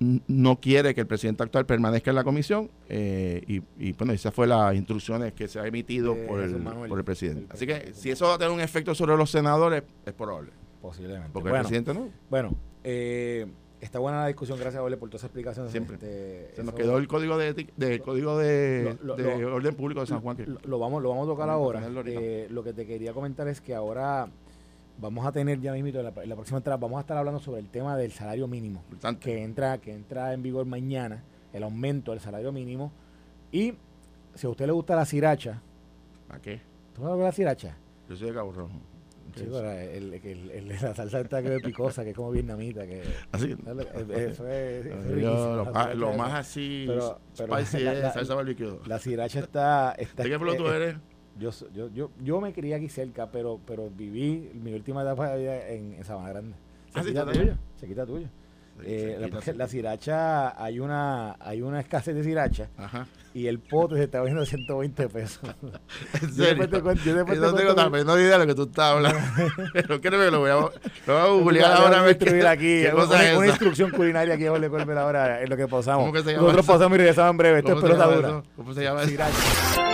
[0.00, 4.32] no quiere que el presidente actual permanezca en la comisión eh, y, y, bueno, esas
[4.32, 7.46] fue las instrucciones que se ha emitido por, el, por el presidente.
[7.50, 10.52] Así que si eso va a tener un efecto sobre los senadores, es probable.
[10.80, 11.28] Posiblemente.
[11.32, 12.08] Porque el presidente no.
[12.30, 13.46] Bueno, eh,
[13.82, 15.70] está buena la discusión, gracias Ole por todas esas explicaciones.
[15.70, 15.96] Siempre.
[15.96, 19.74] Este, se nos quedó el código de, de código de, Lo- lo- de lo- orden
[19.74, 20.38] público de San Juan.
[20.38, 21.86] que- lo, vamos, lo vamos a tocar Vamos ahora.
[22.06, 24.30] Eh, lo que te quería comentar es que ahora
[25.00, 27.40] vamos a tener ya mismo en la, en la próxima entrada, vamos a estar hablando
[27.40, 28.80] sobre el tema del salario mínimo.
[28.86, 29.20] Importante.
[29.24, 32.92] que entra, que entra en vigor mañana, el aumento del salario mínimo.
[33.52, 33.74] Y
[34.34, 35.60] si a usted le gusta la siracha,
[36.28, 36.60] ¿A qué?
[36.94, 37.76] ¿tú sabes la siracha?
[38.08, 38.70] Yo soy de Cabo Rojo.
[39.34, 42.32] ¿Qué Chico, la, el- el- el- la salsa esta que es picosa, que es como
[42.32, 43.52] vietnamita, que Así.
[43.52, 48.34] eso es, eso es riquísimo, lo, más- lo así Pero- pero spicy la- es salsa
[48.34, 48.78] barbecue.
[48.86, 49.92] La siracha está...
[49.92, 50.96] está ¿De qué pueblo tú eh, eres?
[51.40, 55.38] Yo, yo, yo, yo me crié aquí cerca, pero, pero viví mi última etapa de
[55.40, 56.52] vida en, en Sabana Grande.
[56.94, 57.58] Ah, sí, Cerquita tú tuyo, también.
[57.78, 58.26] cerquita tuyo.
[58.80, 63.06] Sí, Eh, la, la siracha, hay una, hay una escasez de siracha Ajá.
[63.34, 65.40] y el pote se está vendiendo 120 pesos.
[66.20, 66.46] En Yo serio.
[66.46, 68.54] después te cuento- yo después Yo te no tengo la menor idea de lo que
[68.54, 69.18] tú estás hablando.
[69.72, 70.72] Pero créeme que lo voy a, lo voy
[71.16, 74.46] a Yo googlear te voy ahora a aquí, qué una, es una instrucción culinaria aquí
[74.46, 76.02] Jorge Colbert ahora en lo que pasamos.
[76.02, 76.72] ¿Cómo que se llama Nosotros eso?
[76.72, 77.58] pasamos y regresamos en breve.
[77.58, 78.42] Esto es ¿Cómo se pelota dura.
[78.56, 79.08] ¿Cómo se llama eso?
[79.08, 79.89] Sriracha.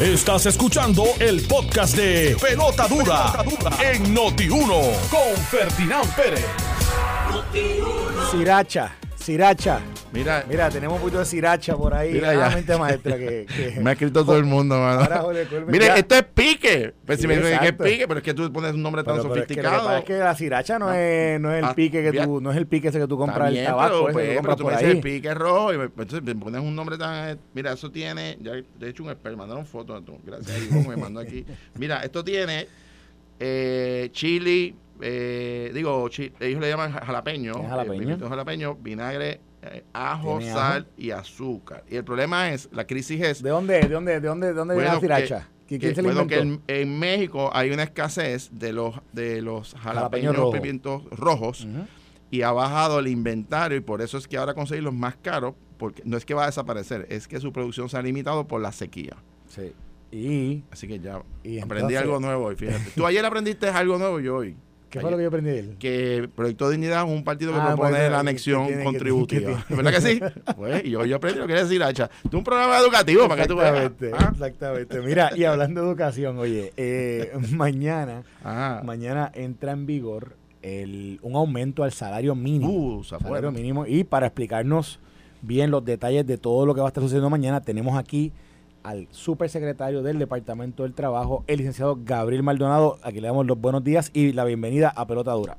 [0.00, 3.44] Estás escuchando el podcast de Pelota Dura,
[3.82, 6.44] en Noti1 con Ferdinand Pérez.
[8.30, 9.80] Sriracha, sriracha.
[10.12, 12.12] Mira, Mira, tenemos un poquito de sriracha por ahí.
[12.12, 12.38] Mira ya.
[12.40, 15.00] Realmente maestra que, que- me ha escrito todo el mundo, mano.
[15.00, 15.96] Ahora, Jorge Mire, ya.
[15.96, 16.94] esto es pique.
[17.04, 19.16] Pues si me dicen que es pique, pero es que tú pones un nombre tan
[19.16, 19.96] Pero- pero es que sofisticado.
[19.96, 22.50] es que la sriracha no, Ah, es, no es el ah, pique que tú, no
[22.52, 24.78] es el pique ese que tú compras el tabaco, pero, pues, pero tú por me
[24.78, 24.96] dices ahí.
[24.96, 27.38] el pique rojo y me, entonces me pones un nombre tan...
[27.52, 28.38] Mira, eso tiene...
[28.40, 30.04] Ya de hecho un experto, mandaron fotos.
[30.04, 31.44] tú, Gracias a Dios, me mandó aquí.
[31.78, 32.68] Mira, esto tiene
[33.40, 37.54] eh, chili, eh, digo, ellos le llaman jalapeño.
[37.54, 37.94] Jalapeño.
[37.94, 41.84] eh, pimiento jalapeño, vinagre, eh, ajo, sal y azúcar.
[41.90, 43.42] Y el problema es, la crisis es...
[43.42, 45.26] ¿De dónde, de dónde, de dónde, de dónde viene la Bueno, que-
[45.66, 49.42] que- ¿Quién se la bueno, que en, en México hay una escasez de los de
[49.42, 50.52] los Jalapeño jalapeños rojo.
[50.52, 51.66] pimientos rojos
[52.30, 56.02] y ha bajado el inventario y por eso es que ahora conseguirlos más caros porque
[56.04, 58.70] no es que va a desaparecer, es que su producción se ha limitado por la
[58.70, 59.16] sequía.
[59.48, 59.72] Sí.
[60.12, 62.78] Y, Así que ya Y aprendí entonces- algo nuevo hoy, fíjate.
[62.94, 64.56] Tú ayer aprendiste algo nuevo y yo hoy.
[64.96, 65.76] ¿Qué fue lo que yo aprendí de él?
[65.78, 69.64] Que Proyecto Dignidad es un partido que Ah, propone la que anexión tiene- que contributiva.
[69.68, 70.20] tiene- ¿Verdad que sí?
[70.56, 72.10] Pues, yo, yo aprendí lo que decir Hacha.
[72.30, 73.74] Tú un programa educativo para que tú veas.
[73.76, 75.00] Exactamente, Ah, exactamente.
[75.02, 78.80] Mira, y hablando de educación, oye, eh, mañana, ah.
[78.84, 82.70] mañana entra en vigor el, un aumento al salario mínimo.
[82.98, 83.86] Uh, salario mínimo.
[83.86, 84.98] Y para explicarnos
[85.42, 88.32] bien los detalles de todo lo que va a estar sucediendo mañana, tenemos aquí
[88.86, 92.98] al supersecretario del Departamento del Trabajo, el licenciado Gabriel Maldonado.
[93.02, 95.56] Aquí le damos los buenos días y la bienvenida a Pelota Dura.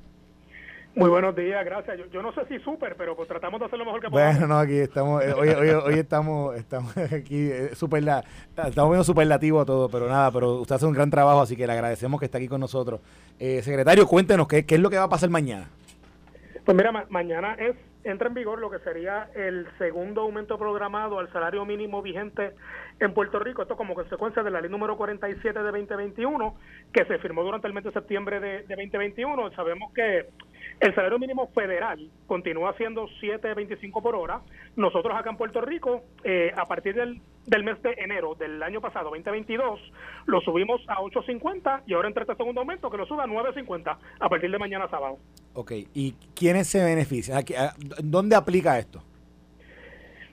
[0.96, 1.96] Muy buenos días, gracias.
[2.00, 4.34] Yo, yo no sé si súper, pero pues tratamos de hacer lo mejor que podamos.
[4.40, 8.24] Bueno, no, aquí estamos, eh, hoy, hoy, hoy estamos, estamos aquí, eh, superla-
[8.56, 11.68] estamos viendo superlativo a todo, pero nada, pero usted hace un gran trabajo, así que
[11.68, 13.00] le agradecemos que esté aquí con nosotros.
[13.40, 15.70] Eh, secretario, cuéntenos, ¿qué, ¿qué es lo que va a pasar mañana?
[16.66, 17.76] Pues mira, ma- mañana es
[18.10, 22.54] entra en vigor lo que sería el segundo aumento programado al salario mínimo vigente
[23.00, 23.62] en Puerto Rico.
[23.62, 26.56] Esto como consecuencia de la ley número 47 de 2021,
[26.94, 29.52] que se firmó durante el mes de septiembre de, de 2021.
[29.52, 30.28] Sabemos que
[30.80, 34.42] el salario mínimo federal continúa siendo 7.25 por hora.
[34.76, 38.80] Nosotros acá en Puerto Rico, eh, a partir del, del mes de enero del año
[38.80, 39.80] pasado, 2022,
[40.28, 43.98] lo subimos a 8.50 y ahora entra este segundo aumento que lo sube a 9.50
[44.20, 45.18] a partir de mañana sábado.
[45.54, 47.38] Ok, ¿y quiénes se benefician?
[47.40, 49.02] ¿A qué- a- ¿Dónde aplica esto?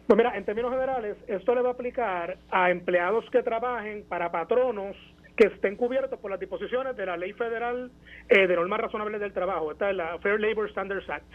[0.06, 4.30] Pues mira, en términos generales, esto le va a aplicar a empleados que trabajen para
[4.30, 4.94] patronos
[5.36, 7.90] que estén cubiertos por las disposiciones de la Ley Federal
[8.28, 11.26] eh, de Normas Razonables del Trabajo, esta es la Fair Labor Standards Act.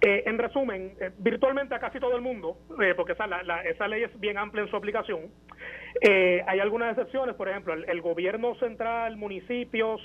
[0.00, 2.58] Eh, en resumen, eh, virtualmente a casi todo el mundo,
[2.96, 3.26] porque esa,
[3.64, 5.30] esa ley es bien amplia en su aplicación,
[6.02, 10.00] hay algunas excepciones, por ejemplo, el, gobierno central, municipios,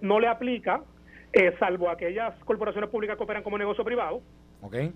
[0.00, 0.82] no le aplica,
[1.60, 4.22] salvo aquellas corporaciones públicas que operan como negocio privado.
[4.60, 4.92] Okay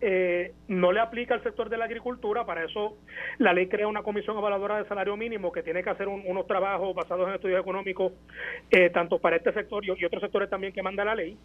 [0.00, 2.98] eh, no le aplica al sector de la agricultura, para eso
[3.38, 6.94] la ley crea una comisión evaluadora de salario mínimo que tiene que hacer unos trabajos
[6.94, 8.12] basados en estudios económicos,
[8.70, 11.36] eh, tanto para este sector y, otros sectores también que manda la ley.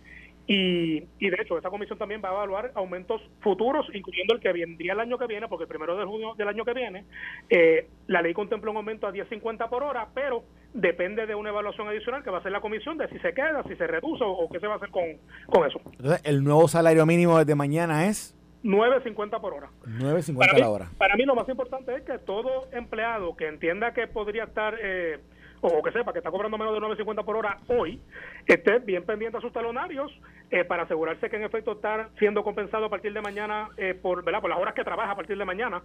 [0.46, 4.92] Y, de hecho, esa comisión también va a evaluar aumentos futuros, incluyendo el que vendría
[4.92, 7.06] el año que viene, porque el primero de junio del año que viene,
[7.50, 11.88] eh, la ley contempla un aumento a 10.50 por hora, pero depende de una evaluación
[11.88, 14.50] adicional que va a hacer la comisión de si se queda, si se reduce o,
[14.52, 15.04] qué se va a hacer con,
[15.48, 15.80] con eso.
[15.98, 19.70] Entonces, el nuevo salario mínimo desde mañana es 9.50 por hora.
[19.86, 20.90] 9.50 la hora.
[20.98, 25.20] Para mí lo más importante es que todo empleado que entienda que podría estar, eh,
[25.62, 28.00] o que sepa que está cobrando menos de 9.50 por hora hoy,
[28.46, 30.12] esté bien pendiente a sus talonarios
[30.50, 34.24] eh, para asegurarse que en efecto está siendo compensado a partir de mañana eh, por,
[34.24, 34.42] ¿verdad?
[34.42, 35.84] por las horas que trabaja a partir de mañana,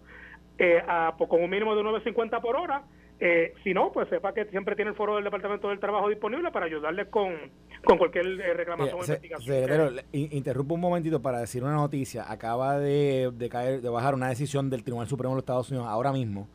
[0.89, 2.83] a, con un mínimo de 9.50 por hora
[3.21, 6.53] eh, si no, pues sepa que siempre tiene el foro del Departamento del Trabajo disponible
[6.53, 7.35] para ayudarle con,
[7.83, 10.01] cualquier eh, reclamación o investigación.
[10.13, 12.31] interrumpo un momentito para decir una noticia.
[12.31, 16.13] Acaba de, caer, de bajar una decisión del Tribunal Supremo de los Estados Unidos ahora
[16.13, 16.49] mismo,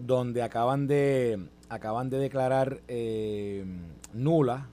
[0.00, 3.64] donde acaban de acaban de declarar eh,
[4.12, 4.68] nula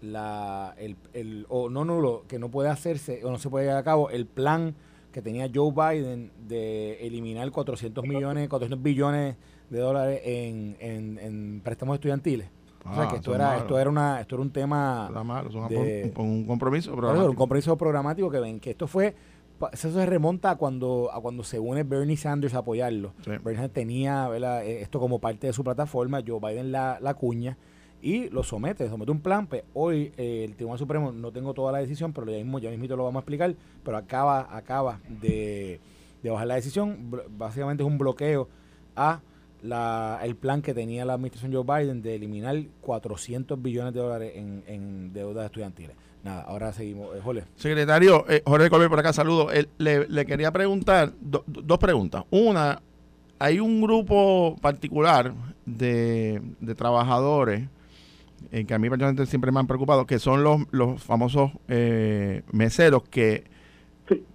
[0.00, 3.80] la el, el, o no nulo que no puede hacerse o no se puede llevar
[3.80, 4.74] a cabo el plan
[5.12, 9.36] que tenía Joe Biden de eliminar 400 millones 400 billones
[9.70, 12.48] de dólares en, en, préstamos estudiantiles.
[12.88, 15.10] O sea, ah, que esto era, esto era una, esto era un tema
[15.68, 17.30] de, un, compromiso programático.
[17.30, 19.14] Un compromiso programático que ven que esto fue
[19.72, 23.14] eso se remonta a cuando a cuando se une Bernie Sanders a apoyarlo.
[23.24, 24.28] Bernie Sanders tenía
[24.62, 27.56] eh, esto como parte de su plataforma, Joe Biden la, la cuña
[28.02, 29.46] y lo somete, somete un plan.
[29.46, 32.70] Pues hoy eh, el Tribunal Supremo no tengo toda la decisión, pero ya mismo ya
[32.70, 35.80] mismo lo vamos a explicar, pero acaba acaba de,
[36.22, 38.48] de bajar la decisión, básicamente es un bloqueo
[38.94, 39.20] a
[39.62, 44.32] la, el plan que tenía la administración Joe Biden de eliminar 400 billones de dólares
[44.36, 45.96] en, en deudas estudiantiles.
[46.22, 47.14] Nada, ahora seguimos.
[47.16, 47.44] Eh, Jorge.
[47.54, 49.48] Secretario, eh, Jorge Colbert por acá, saludo.
[49.78, 52.24] le, quería preguntar dos preguntas.
[52.30, 52.82] Una,
[53.38, 55.32] hay un grupo particular
[55.64, 57.68] de, de trabajadores
[58.52, 62.42] eh, que a mí personalmente siempre me han preocupado, que son los, los famosos eh,
[62.52, 63.44] meseros que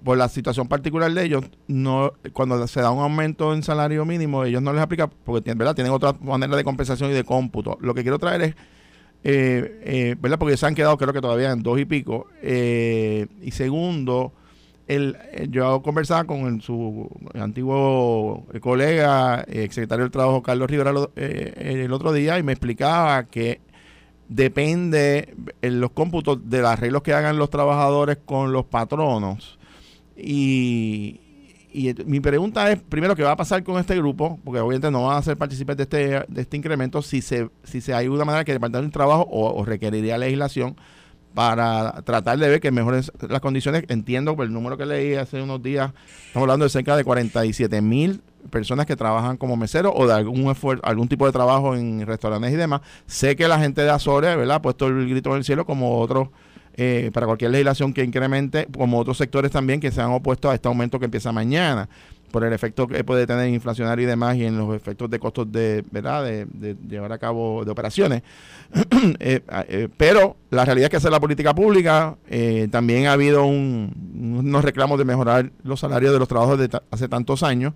[0.03, 4.43] por la situación particular de ellos, no cuando se da un aumento en salario mínimo,
[4.43, 5.75] ellos no les aplica porque ¿verdad?
[5.75, 7.77] tienen otra manera de compensación y de cómputo.
[7.81, 8.55] Lo que quiero traer es,
[9.23, 10.39] eh, eh, ¿verdad?
[10.39, 12.27] porque se han quedado creo que todavía en dos y pico.
[12.41, 14.33] Eh, y segundo,
[14.87, 15.17] el,
[15.49, 22.39] yo conversaba con su antiguo colega, ex secretario del Trabajo, Carlos Rivera, el otro día
[22.39, 23.61] y me explicaba que
[24.27, 29.59] depende en los cómputos de los arreglos que hagan los trabajadores con los patronos
[30.23, 31.19] y,
[32.05, 34.39] mi pregunta es, primero, ¿qué va a pasar con este grupo?
[34.43, 37.79] Porque obviamente no van a ser partícipes de este, de este incremento si se, si
[37.79, 40.75] se hay una manera que departamento un trabajo o, requeriría legislación
[41.33, 43.85] para tratar de ver que mejoren las condiciones.
[43.87, 45.93] Entiendo por el número que leí hace unos días,
[46.27, 50.51] estamos hablando de cerca de 47 mil personas que trabajan como meseros o de algún
[50.51, 52.81] esfuerzo, algún tipo de trabajo en restaurantes y demás.
[53.05, 55.99] Sé que la gente de Azores, ¿verdad?, ha puesto el grito en el cielo como
[55.99, 56.29] otros
[56.83, 60.55] eh, para cualquier legislación que incremente, como otros sectores también que se han opuesto a
[60.55, 61.87] este aumento que empieza mañana,
[62.31, 65.51] por el efecto que puede tener inflacionario y demás, y en los efectos de costos
[65.51, 66.23] de, ¿verdad?
[66.23, 68.23] de, llevar a cabo de operaciones.
[69.19, 72.17] Eh, eh, pero la realidad es que hacer la política pública,
[72.69, 77.43] también ha habido unos reclamos de mejorar los salarios de los trabajos de hace tantos
[77.43, 77.73] años.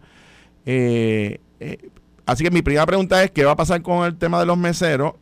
[2.26, 4.58] así que mi primera pregunta es, ¿qué va a pasar con el tema de los
[4.58, 5.14] meseros?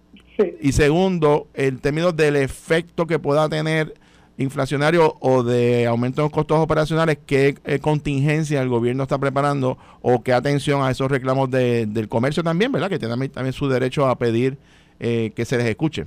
[0.62, 3.93] Y segundo, el término del efecto que pueda tener
[4.38, 9.78] inflacionario o de aumento de los costos operacionales, qué eh, contingencia el gobierno está preparando
[10.02, 12.89] o qué atención a esos reclamos de, del comercio también, ¿verdad?
[12.89, 14.58] Que tiene también su derecho a pedir
[15.00, 16.06] eh, que se les escuche.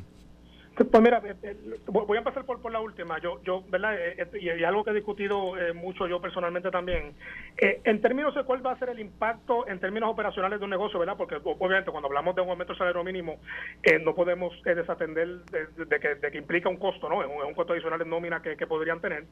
[0.77, 3.19] Pues mira, eh, eh, voy a empezar por, por la última.
[3.19, 3.95] Yo, yo ¿verdad?
[3.99, 7.15] Eh, y, algo que he discutido mucho yo personalmente también.
[7.57, 10.99] en términos de cuál va a ser el impacto en términos operacionales de un negocio,
[10.99, 11.17] ¿verdad?
[11.17, 13.39] Porque obviamente cuando hablamos de un aumento del salario mínimo,
[14.03, 17.23] no podemos desatender de, que, de, que, implica un costo, ¿no?
[17.23, 19.25] Es un, costo adicional de nómina que, podrían tener.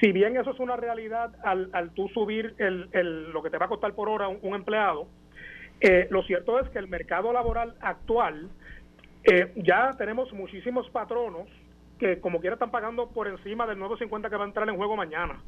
[0.00, 3.58] si bien eso es una realidad al, al tú subir el, el, lo que te
[3.58, 5.06] va a costar por hora un empleado,
[6.10, 8.48] lo cierto es que el mercado laboral actual
[9.24, 11.48] eh, ya tenemos muchísimos patronos
[11.98, 14.76] que como quiera están pagando por encima del nuevo 50 que va a entrar en
[14.76, 15.40] juego mañana.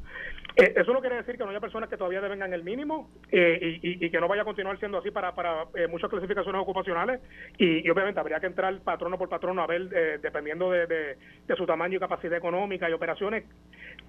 [0.55, 3.79] Eh, eso no quiere decir que no haya personas que todavía devengan el mínimo eh,
[3.81, 7.21] y, que no vaya a continuar siendo así para, para eh, muchas clasificaciones ocupacionales
[7.57, 9.89] y, obviamente habría que entrar patrono por patrono a ver,
[10.21, 11.17] dependiendo de,
[11.55, 13.43] su tamaño y capacidad económica y operaciones,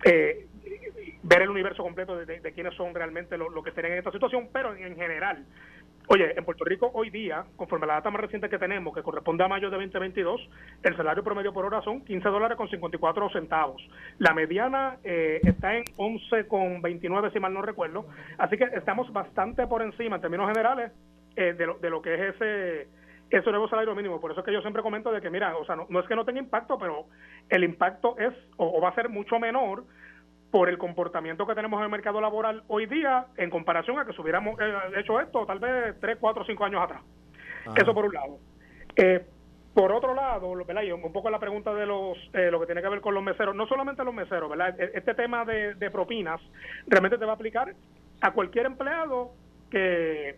[0.04, 4.74] ver el universo completo de, quiénes son realmente los que estarían en esta situación, pero
[4.74, 5.44] en general
[6.11, 9.02] Oye, en Puerto Rico hoy día, conforme a la data más reciente que tenemos, que
[9.02, 10.40] corresponde a mayo de 2022,
[10.82, 13.86] el salario promedio por hora son 15 dólares con 54 centavos.
[14.16, 18.06] La mediana eh, está en 11 con 29, si mal no recuerdo.
[18.38, 20.92] Así que estamos bastante por encima, en términos generales,
[21.36, 22.88] eh, de, lo, de lo que es ese
[23.30, 24.20] ese nuevo salario mínimo.
[24.20, 26.16] Por eso es que yo siempre comento de que, mira, o sea, no, es que
[26.16, 27.06] no tenga impacto, pero
[27.50, 29.84] el impacto es o va a ser mucho menor
[30.51, 34.12] por el comportamiento que tenemos en el mercado laboral hoy día en comparación a que
[34.12, 37.03] si hubiéramos eh, hecho esto tal vez 3, 4, 5 años atrás.
[37.76, 38.38] Eso por un lado.
[38.96, 39.24] Eh,
[39.74, 40.82] por otro lado, ¿verdad?
[40.82, 43.22] Y un poco la pregunta de los eh, lo que tiene que ver con los
[43.22, 44.74] meseros, no solamente los meseros, ¿verdad?
[44.80, 46.40] E, este tema de, de propinas
[46.86, 47.74] realmente te va a aplicar
[48.20, 49.32] a cualquier empleado
[49.70, 50.36] que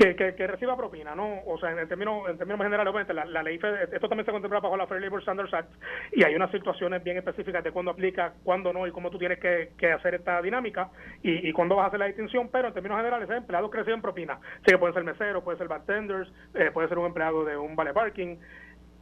[0.00, 1.40] que, reciba propina, ¿no?
[1.46, 4.76] O sea, en, términos, en términos generales, obviamente, la, ley, esto también se contempla bajo
[4.76, 5.70] la Fair Labor Standards Act
[6.12, 9.38] y hay unas situaciones bien específicas de cuándo aplica, cuándo no y cómo tú tienes
[9.38, 10.88] que, hacer esta dinámica
[11.22, 13.78] y, y, cuándo vas a hacer la distinción, pero en términos generales, el empleado que
[13.78, 14.38] reciben propina.
[14.64, 17.76] Sí que pueden ser meseros, puede ser bartenders, eh, puede ser un empleado de un
[17.76, 18.36] vale parking.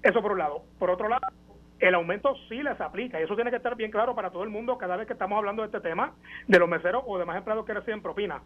[0.02, 0.64] Eso por un lado.
[0.78, 1.26] Por otro lado,
[1.78, 4.48] el aumento sí les aplica y eso tiene que estar bien claro para todo el
[4.48, 6.14] mundo cada vez que estamos hablando de este tema
[6.48, 8.42] de los meseros o demás empleados que reciben propina.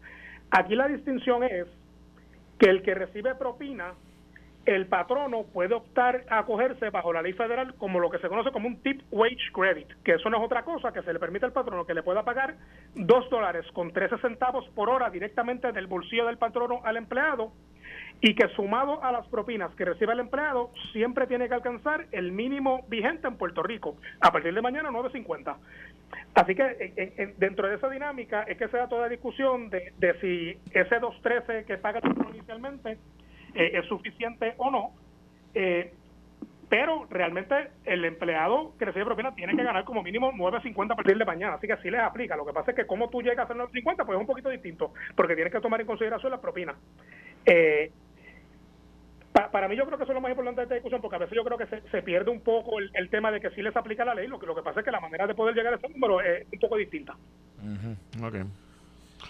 [0.51, 1.67] Aquí la distinción es
[2.59, 3.93] que el que recibe propina,
[4.65, 8.51] el patrono puede optar a acogerse bajo la ley federal como lo que se conoce
[8.51, 11.45] como un tip wage credit, que eso no es otra cosa que se le permite
[11.45, 12.55] al patrono que le pueda pagar
[12.95, 17.51] dos dólares con 13 centavos por hora directamente del bolsillo del patrono al empleado
[18.21, 22.31] y que sumado a las propinas que recibe el empleado siempre tiene que alcanzar el
[22.31, 25.57] mínimo vigente en Puerto Rico a partir de mañana 9.50.
[26.33, 30.99] Así que dentro de esa dinámica es que se da toda discusión de, si ese
[30.99, 32.01] 2.13 que paga
[32.33, 32.97] inicialmente
[33.53, 34.91] eh, es suficiente o no.
[35.53, 35.93] Eh,
[36.69, 41.17] pero realmente el empleado que recibe propina tiene que ganar como mínimo 9.50 a partir
[41.17, 42.35] de mañana, así que así les aplica.
[42.35, 44.91] Lo que pasa es que como tú llegas a 9.50 pues es un poquito distinto,
[45.15, 46.75] porque tienes que tomar en consideración la propina.
[47.45, 47.91] Eh,
[49.33, 51.19] para mí yo creo que eso es lo más importante de esta discusión, porque a
[51.19, 54.05] veces yo creo que se, pierde un poco el, tema de que sí les aplica
[54.05, 55.77] la ley, lo que, lo que pasa es que la manera de poder llegar a
[55.77, 57.15] ese número es un poco distinta.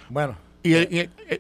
[0.10, 0.36] Bueno.
[0.64, 0.76] ¿Y,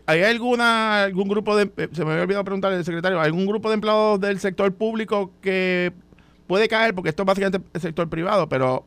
[0.05, 3.69] hay alguna algún grupo de, eh, se me había olvidado preguntarle al secretario, algún grupo
[3.69, 5.93] de empleados del sector público que
[6.45, 8.85] puede caer, porque esto es básicamente el sector privado, pero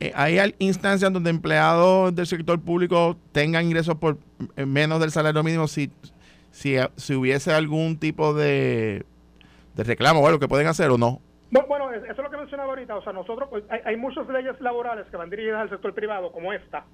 [0.00, 4.18] eh, ¿hay instancias donde empleados del sector público tengan ingresos por
[4.56, 5.90] eh, menos del salario mínimo si,
[6.50, 9.04] si, si hubiese algún tipo de
[9.74, 11.20] de reclamo o algo que pueden hacer o no.
[11.68, 12.96] Bueno, eso es lo que mencionaba ahorita.
[12.96, 16.52] O sea, nosotros, pues, hay, muchas leyes laborales que van dirigidas al sector privado, como
[16.52, 16.84] esta,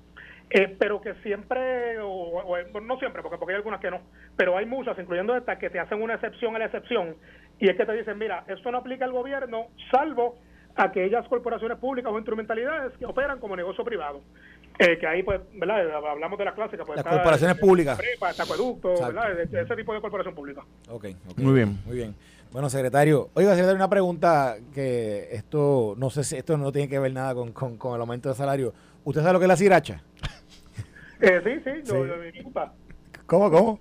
[0.51, 2.43] eh, pero que siempre, o,
[2.83, 4.01] no siempre, porque, porque hay algunas que no,
[4.37, 7.17] pero hay muchas, incluyendo esta, que te hacen una excepción a la excepción,
[7.59, 10.37] y es que te dicen, mira, esto no aplica al gobierno, salvo
[10.77, 14.21] aquellas corporaciones públicas o instrumentalidades que operan como negocio privado.
[14.79, 15.93] Eh, que ahí, pues, ¿verdad?
[15.95, 16.85] Hablamos de la clásica.
[16.85, 17.99] Pues, Las corporaciones públicas.
[17.99, 19.39] Prepa, acueducto, ¿verdad?
[19.41, 20.65] Ese tipo de corporación pública.
[20.89, 21.07] Ok,
[21.37, 21.79] Muy bien.
[21.85, 22.15] Muy bien.
[22.53, 26.99] Bueno, secretario, oiga, secretario, una pregunta que esto, no sé si esto no tiene que
[26.99, 28.75] ver nada con, con, el aumento de salario.
[29.05, 30.03] ¿Usted sabe lo que es la siracha?
[31.23, 32.73] Eh, sí, sí, Yo, me gusta.
[33.27, 33.79] ¿Cómo, cómo?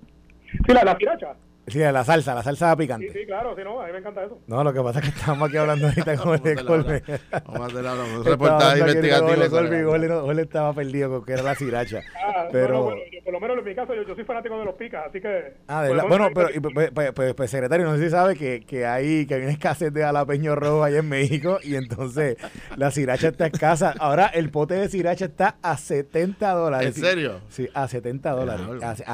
[0.52, 1.36] Sí, la, la siracha.
[1.70, 3.12] Sí, la salsa, la salsa picante.
[3.12, 4.40] Sí, sí, claro, sí, no, a mí me encanta eso.
[4.48, 7.02] No, lo que pasa es que estamos aquí hablando ahorita con el Colby.
[7.46, 10.22] Vamos a hacer un reportaje investigativo.
[10.22, 12.02] Jorge estaba perdido con que era la siracha.
[12.24, 12.84] Ah, pero...
[12.84, 15.06] Bueno, yo, por lo menos en mi caso, yo, yo, soy fanático de los picas,
[15.08, 15.54] así que...
[15.68, 18.86] Ah, de Bueno, pero, pues, pues, pues, pues, secretario, no sé si sabe que, que,
[18.86, 22.38] hay, que hay una escasez de jalapeño rojo allá en México y entonces
[22.78, 23.94] la siracha está escasa.
[24.00, 26.98] Ahora el pote de siracha está a 70 dólares.
[26.98, 27.42] ¿En serio?
[27.50, 28.66] Sí, a 70 dólares.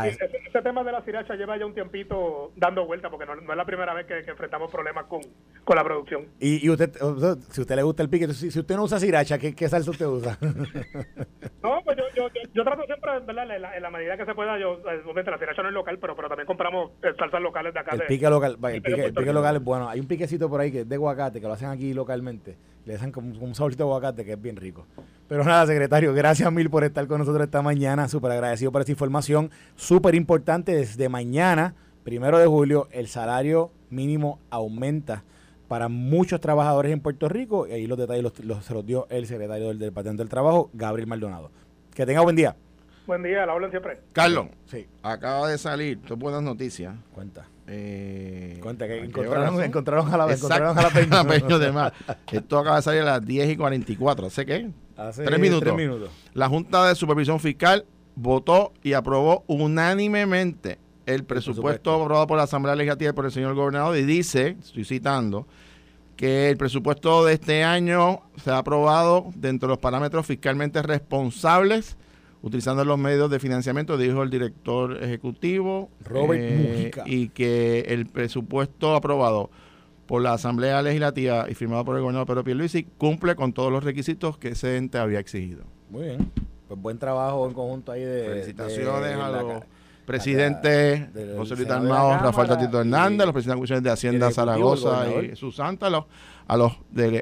[0.05, 3.65] ese, tema de la siracha lleva ya un tiempito dando vuelta porque no, es la
[3.65, 5.21] primera vez que, enfrentamos problemas con,
[5.63, 6.27] con, la producción.
[6.39, 6.91] Y, usted,
[7.49, 10.05] si usted le gusta el pique, si, usted no usa sriracha, ¿qué, ¿qué, salsa usted
[10.05, 10.37] usa?
[11.63, 13.75] no, pues yo, yo, yo, trato siempre, ¿verdad?
[13.75, 16.15] En la, medida que se pueda, yo, eh, obviamente la sriracha no es local, pero,
[16.15, 17.95] pero también compramos eh, salsas locales de acá.
[17.95, 19.89] El pique local, el pique, el pique local es bueno.
[19.89, 22.57] Hay un piquecito por ahí que es de aguacate, que lo hacen aquí localmente.
[22.85, 24.85] Le hacen como, un saborcito de aguacate que es bien rico.
[25.27, 28.07] Pero nada, secretario, gracias mil por estar con nosotros esta mañana.
[28.07, 29.49] Súper agradecido por esta información.
[29.75, 31.73] Súper importante desde mañana
[32.05, 35.23] primero de julio el salario mínimo aumenta
[35.67, 39.25] para muchos trabajadores en Puerto Rico y ahí los detalles los, se los dio el
[39.25, 41.49] secretario del Departamento del Trabajo, Gabriel Maldonado.
[41.95, 42.55] Que tenga buen día.
[43.07, 44.01] Buen día, la hablan siempre.
[44.13, 44.85] Carlos, sí.
[45.01, 46.93] acaba de salir, esto buenas noticias.
[47.11, 47.47] Cuenta.
[47.65, 51.23] Eh, Cuenta que encontraron, encontraron, a la, encontraron a la Peña.
[51.23, 51.91] Peña de más.
[52.31, 54.27] Esto acaba de salir a las 10 y 44.
[54.27, 54.69] ¿Hace qué?
[54.95, 55.63] Hace tres minutos.
[55.63, 56.11] tres minutos.
[56.35, 62.75] La Junta de Supervisión Fiscal votó y aprobó unánimemente el presupuesto, aprobado por la Asamblea
[62.75, 65.47] Legislativa y por el señor gobernador y dice, estoy citando,
[66.15, 71.97] que el presupuesto de este año se ha aprobado dentro de los parámetros fiscalmente responsables
[72.45, 75.89] utilizando los medios de financiamiento, dijo el director ejecutivo.
[76.03, 79.49] Robert eh, Y que el presupuesto aprobado
[80.05, 83.83] por la Asamblea Legislativa y firmado por el gobernador Pedro Pierluisi cumple con todos los
[83.83, 85.63] requisitos que ese ente había exigido.
[85.89, 86.31] Muy bien.
[86.67, 88.25] Pues buen trabajo en conjunto ahí de...
[88.25, 89.63] Felicitaciones a los
[90.05, 95.89] presidentes José Luis Armado, Rafael Tatito Hernández, los presidentes de Hacienda Zaragoza y Susanta, a
[95.89, 96.05] los,
[96.47, 96.73] a los,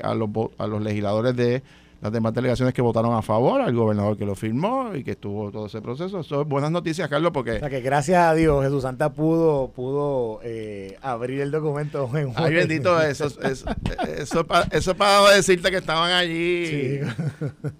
[0.03, 1.63] a los, a los legisladores de
[2.04, 5.49] las demás delegaciones que votaron a favor, al gobernador que lo firmó y que estuvo
[5.51, 6.20] todo ese proceso.
[6.20, 7.54] Eso es buenas noticias, Carlos, porque...
[7.54, 12.34] O sea, que gracias a Dios Jesús Santa pudo pudo eh, abrir el documento en
[12.36, 13.70] Ay, bendito, eso, eso,
[14.18, 16.99] eso, eso para decirte que estaban allí,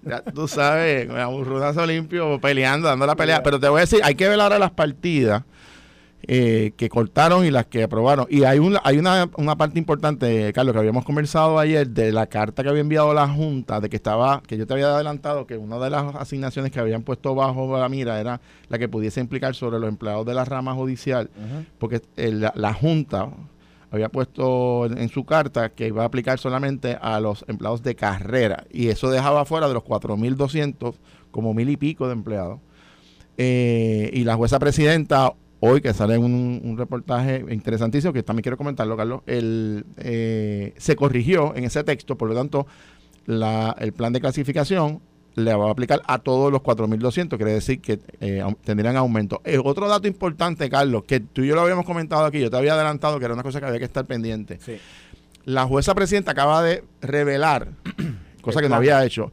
[0.04, 3.44] ya, tú sabes, un rudazo limpio, peleando, dando la pelea.
[3.44, 5.44] Pero te voy a decir, hay que ver ahora las partidas
[6.26, 8.28] eh, que cortaron y las que aprobaron.
[8.30, 12.28] Y hay, una hay una, una, parte importante, Carlos, que habíamos conversado ayer de la
[12.28, 15.58] carta que había enviado la Junta, de que estaba, que yo te había adelantado que
[15.58, 19.54] una de las asignaciones que habían puesto bajo la mira era la que pudiese implicar
[19.54, 21.30] sobre los empleados de la rama judicial,
[21.78, 23.30] porque la, Junta
[23.92, 28.64] había puesto en, su carta que iba a aplicar solamente a los empleados de carrera
[28.72, 30.96] y eso dejaba fuera de los 4.200
[31.32, 32.62] como mil y pico de empleados.
[33.36, 35.34] Eh, y la jueza presidenta
[35.66, 40.98] hoy que sale un, un reportaje interesantísimo que también quiero comentarlo, Carlos, el, eh, se
[40.98, 42.68] corrigió en ese texto, por lo tanto,
[43.28, 45.00] la, el plan de clasificación
[45.36, 49.42] le va a aplicar a todos los 4.200, quiere decir que eh, tendrían aumento.
[49.46, 52.58] Eh, otro dato importante, Carlos, que tú y yo lo habíamos comentado aquí, yo te
[52.58, 54.60] había adelantado que era una cosa que había que estar pendiente.
[55.46, 57.70] La jueza presidenta acaba de revelar,
[58.42, 59.32] cosa que no había hecho,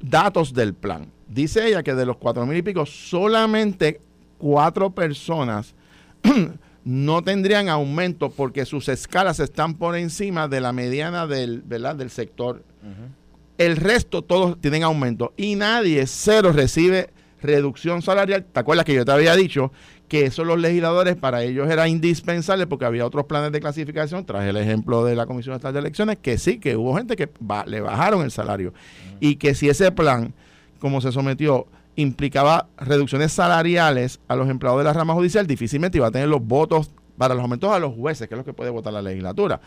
[0.00, 1.12] datos del plan.
[1.28, 4.00] Dice ella que de los 4.000 y pico, solamente
[4.38, 5.74] cuatro personas
[6.84, 11.96] no tendrían aumento porque sus escalas están por encima de la mediana del, ¿verdad?
[11.96, 12.64] del sector.
[13.58, 17.10] El resto todos tienen aumento y nadie, cero, recibe
[17.42, 18.44] reducción salarial.
[18.44, 19.72] ¿Te acuerdas que yo te había dicho
[20.08, 24.24] que eso los legisladores para ellos era indispensable porque había otros planes de clasificación?
[24.24, 27.28] Traje el ejemplo de la Comisión Estatal de Elecciones, que sí, que hubo gente que
[27.66, 28.72] le bajaron el salario
[29.20, 30.32] y que si ese plan,
[30.78, 31.66] como se sometió,
[31.98, 36.40] implicaba reducciones salariales a los empleados de la rama judicial, difícilmente iba a tener los
[36.40, 39.60] votos para los aumentos a los jueces, que es lo que puede votar la legislatura.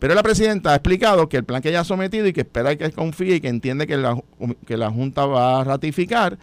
[0.00, 2.74] Pero la presidenta ha explicado que el plan que ella ha sometido y que espera
[2.76, 4.20] que confíe y que entiende que la,
[4.66, 6.38] que la Junta va a ratificar,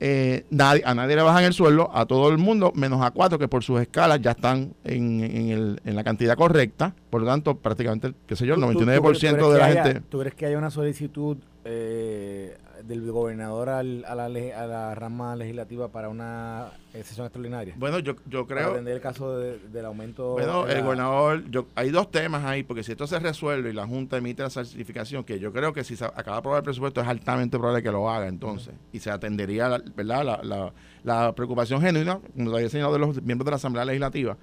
[0.00, 3.38] eh, nadie, a nadie le bajan el sueldo, a todo el mundo, menos a cuatro
[3.38, 6.94] que por sus escalas ya están en, en, en la cantidad correcta.
[7.10, 10.00] Por lo tanto, prácticamente, qué sé yo, el 99% de la gente...
[10.08, 15.36] ¿Tú crees que hay una solicitud eh, del gobernador al, a, la, a la rama
[15.36, 17.74] legislativa para una sesión extraordinaria?
[17.76, 18.58] Bueno, yo, yo creo...
[18.60, 20.32] Para atender el caso del aumento...
[20.32, 23.86] Bueno, el gobernador, yo, hay dos temas ahí, porque si esto se resuelve y la
[23.86, 27.00] Junta emite la certificación, que yo creo que si se acaba de aprobar el presupuesto
[27.00, 30.72] es altamente probable que lo haga entonces, y se atendería, ¿verdad?, la, la,
[31.04, 34.36] la preocupación genuina, como había enseñado de los miembros de la Asamblea Legislativa,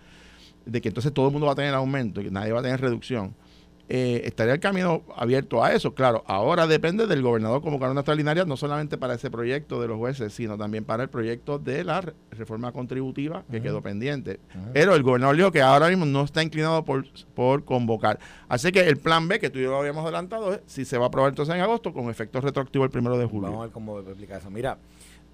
[0.65, 2.63] de que entonces todo el mundo va a tener aumento y que nadie va a
[2.63, 3.33] tener reducción
[3.91, 5.95] eh, estaría el camino abierto a eso.
[5.95, 9.97] Claro, ahora depende del gobernador convocar una extraordinaria, no solamente para ese proyecto de los
[9.97, 14.39] jueces, sino también para el proyecto de la reforma contributiva que quedó pendiente.
[14.73, 18.19] Pero el gobernador dijo que ahora mismo no está inclinado por, por convocar.
[18.47, 20.97] Así que el plan B, que tú y yo lo habíamos adelantado, es si se
[20.99, 23.49] va a aprobar entonces en agosto con efecto retroactivo el primero de julio.
[23.49, 24.51] Vamos a ver cómo explica eso.
[24.51, 24.77] Mira,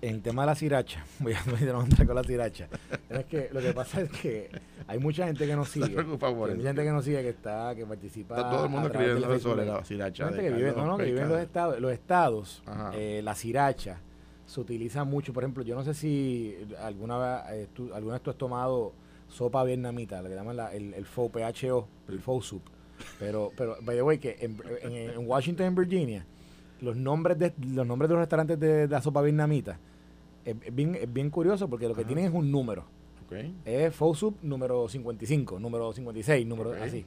[0.09, 2.67] el tema de la siracha, voy a, entrar con la siracha.
[3.09, 4.49] Es que lo que pasa es que
[4.87, 5.97] hay mucha gente que nos sigue.
[5.97, 8.35] hay mucha gente que nos sigue que está, que participa.
[8.35, 10.31] Está todo el mundo escribiendo sobre la siracha.
[10.31, 11.79] que vive, no, no, que vive en los estados.
[11.79, 13.99] Los estados, eh, la siracha
[14.45, 15.33] se utiliza mucho.
[15.33, 18.93] Por ejemplo, yo no sé si alguna vez, eh, tú, alguna vez tú has tomado
[19.27, 22.63] sopa vietnamita, lo que llaman la, el, el PHO, el FO soup.
[23.19, 26.25] Pero, pero, by the way, que en, en, Washington, en Virginia,
[26.79, 29.79] los nombres de los nombres de los restaurantes de, la sopa vietnamita
[30.45, 32.85] es, bien, es bien curioso porque lo que tienen es un número.
[33.65, 37.05] Es FOSUP número 55, número 56, número así.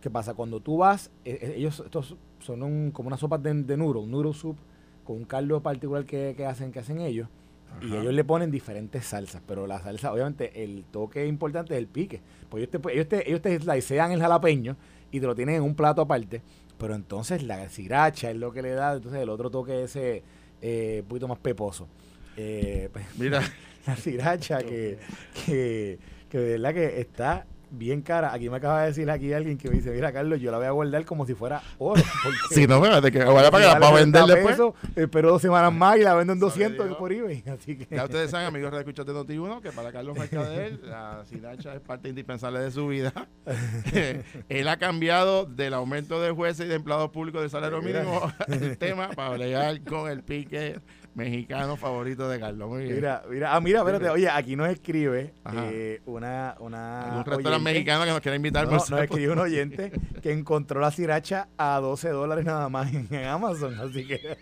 [0.00, 0.34] ¿Qué pasa?
[0.34, 4.10] Cuando tú vas, e, e, ellos estos son como una sopa de, de noodle, un
[4.10, 4.56] noodle soup
[5.04, 7.28] con un caldo particular que, hacen que hacen ellos.
[7.82, 11.88] Y ellos le ponen diferentes salsas, pero la salsa, obviamente, el toque importante es el
[11.88, 12.22] pique.
[12.48, 14.76] Pues ellos te, ellos te, ellos te slicean el jalapeño
[15.10, 16.40] y te lo tienen en un plato aparte,
[16.78, 20.22] pero entonces la sriracha es lo que le da, entonces el otro toque ese
[20.62, 21.86] eh, un poquito más peposo.
[22.36, 23.40] Eh, pues, Mira.
[23.86, 24.98] la sriracha que,
[25.44, 28.32] que, que de verdad que está bien cara.
[28.32, 30.66] Aquí me acaba de decir aquí alguien que me dice, mira Carlos, yo la voy
[30.66, 32.02] a guardar como si fuera oro.
[32.50, 34.74] Si no, fíjate que vaya para que la vale va a vender 30 después.
[34.96, 36.98] espero dos semanas más y la vendo en Sabe 200 Dios.
[36.98, 37.42] por eBay.
[37.52, 41.24] Así que Ya ustedes saben, amigos de Escuchas de Noti1, que para Carlos Mercader, la
[41.28, 43.12] sinacha es parte indispensable de su vida.
[44.48, 48.78] Él ha cambiado del aumento de jueces y de empleados públicos del salario mínimo el
[48.78, 50.76] tema para bregar con el pique
[51.16, 52.68] mexicano favorito de Carlos.
[52.68, 52.96] Muy bien.
[52.96, 58.04] Mira, mira, ah, mira, espérate, oye, aquí nos escribe eh, una, una Algún restaurante mexicano
[58.04, 59.92] que nos quiera invitar No, por nos escribe un oyente
[60.22, 64.36] que encontró la sriracha a 12 dólares nada más en, en Amazon, así que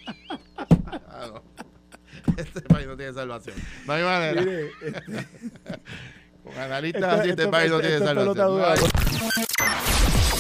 [1.08, 1.42] Ah, no.
[2.36, 3.54] Este país no tiene salvación.
[3.86, 4.40] No hay manera.
[4.40, 5.02] mire, este,
[6.42, 8.90] Con analistas así, este país no tiene salvación.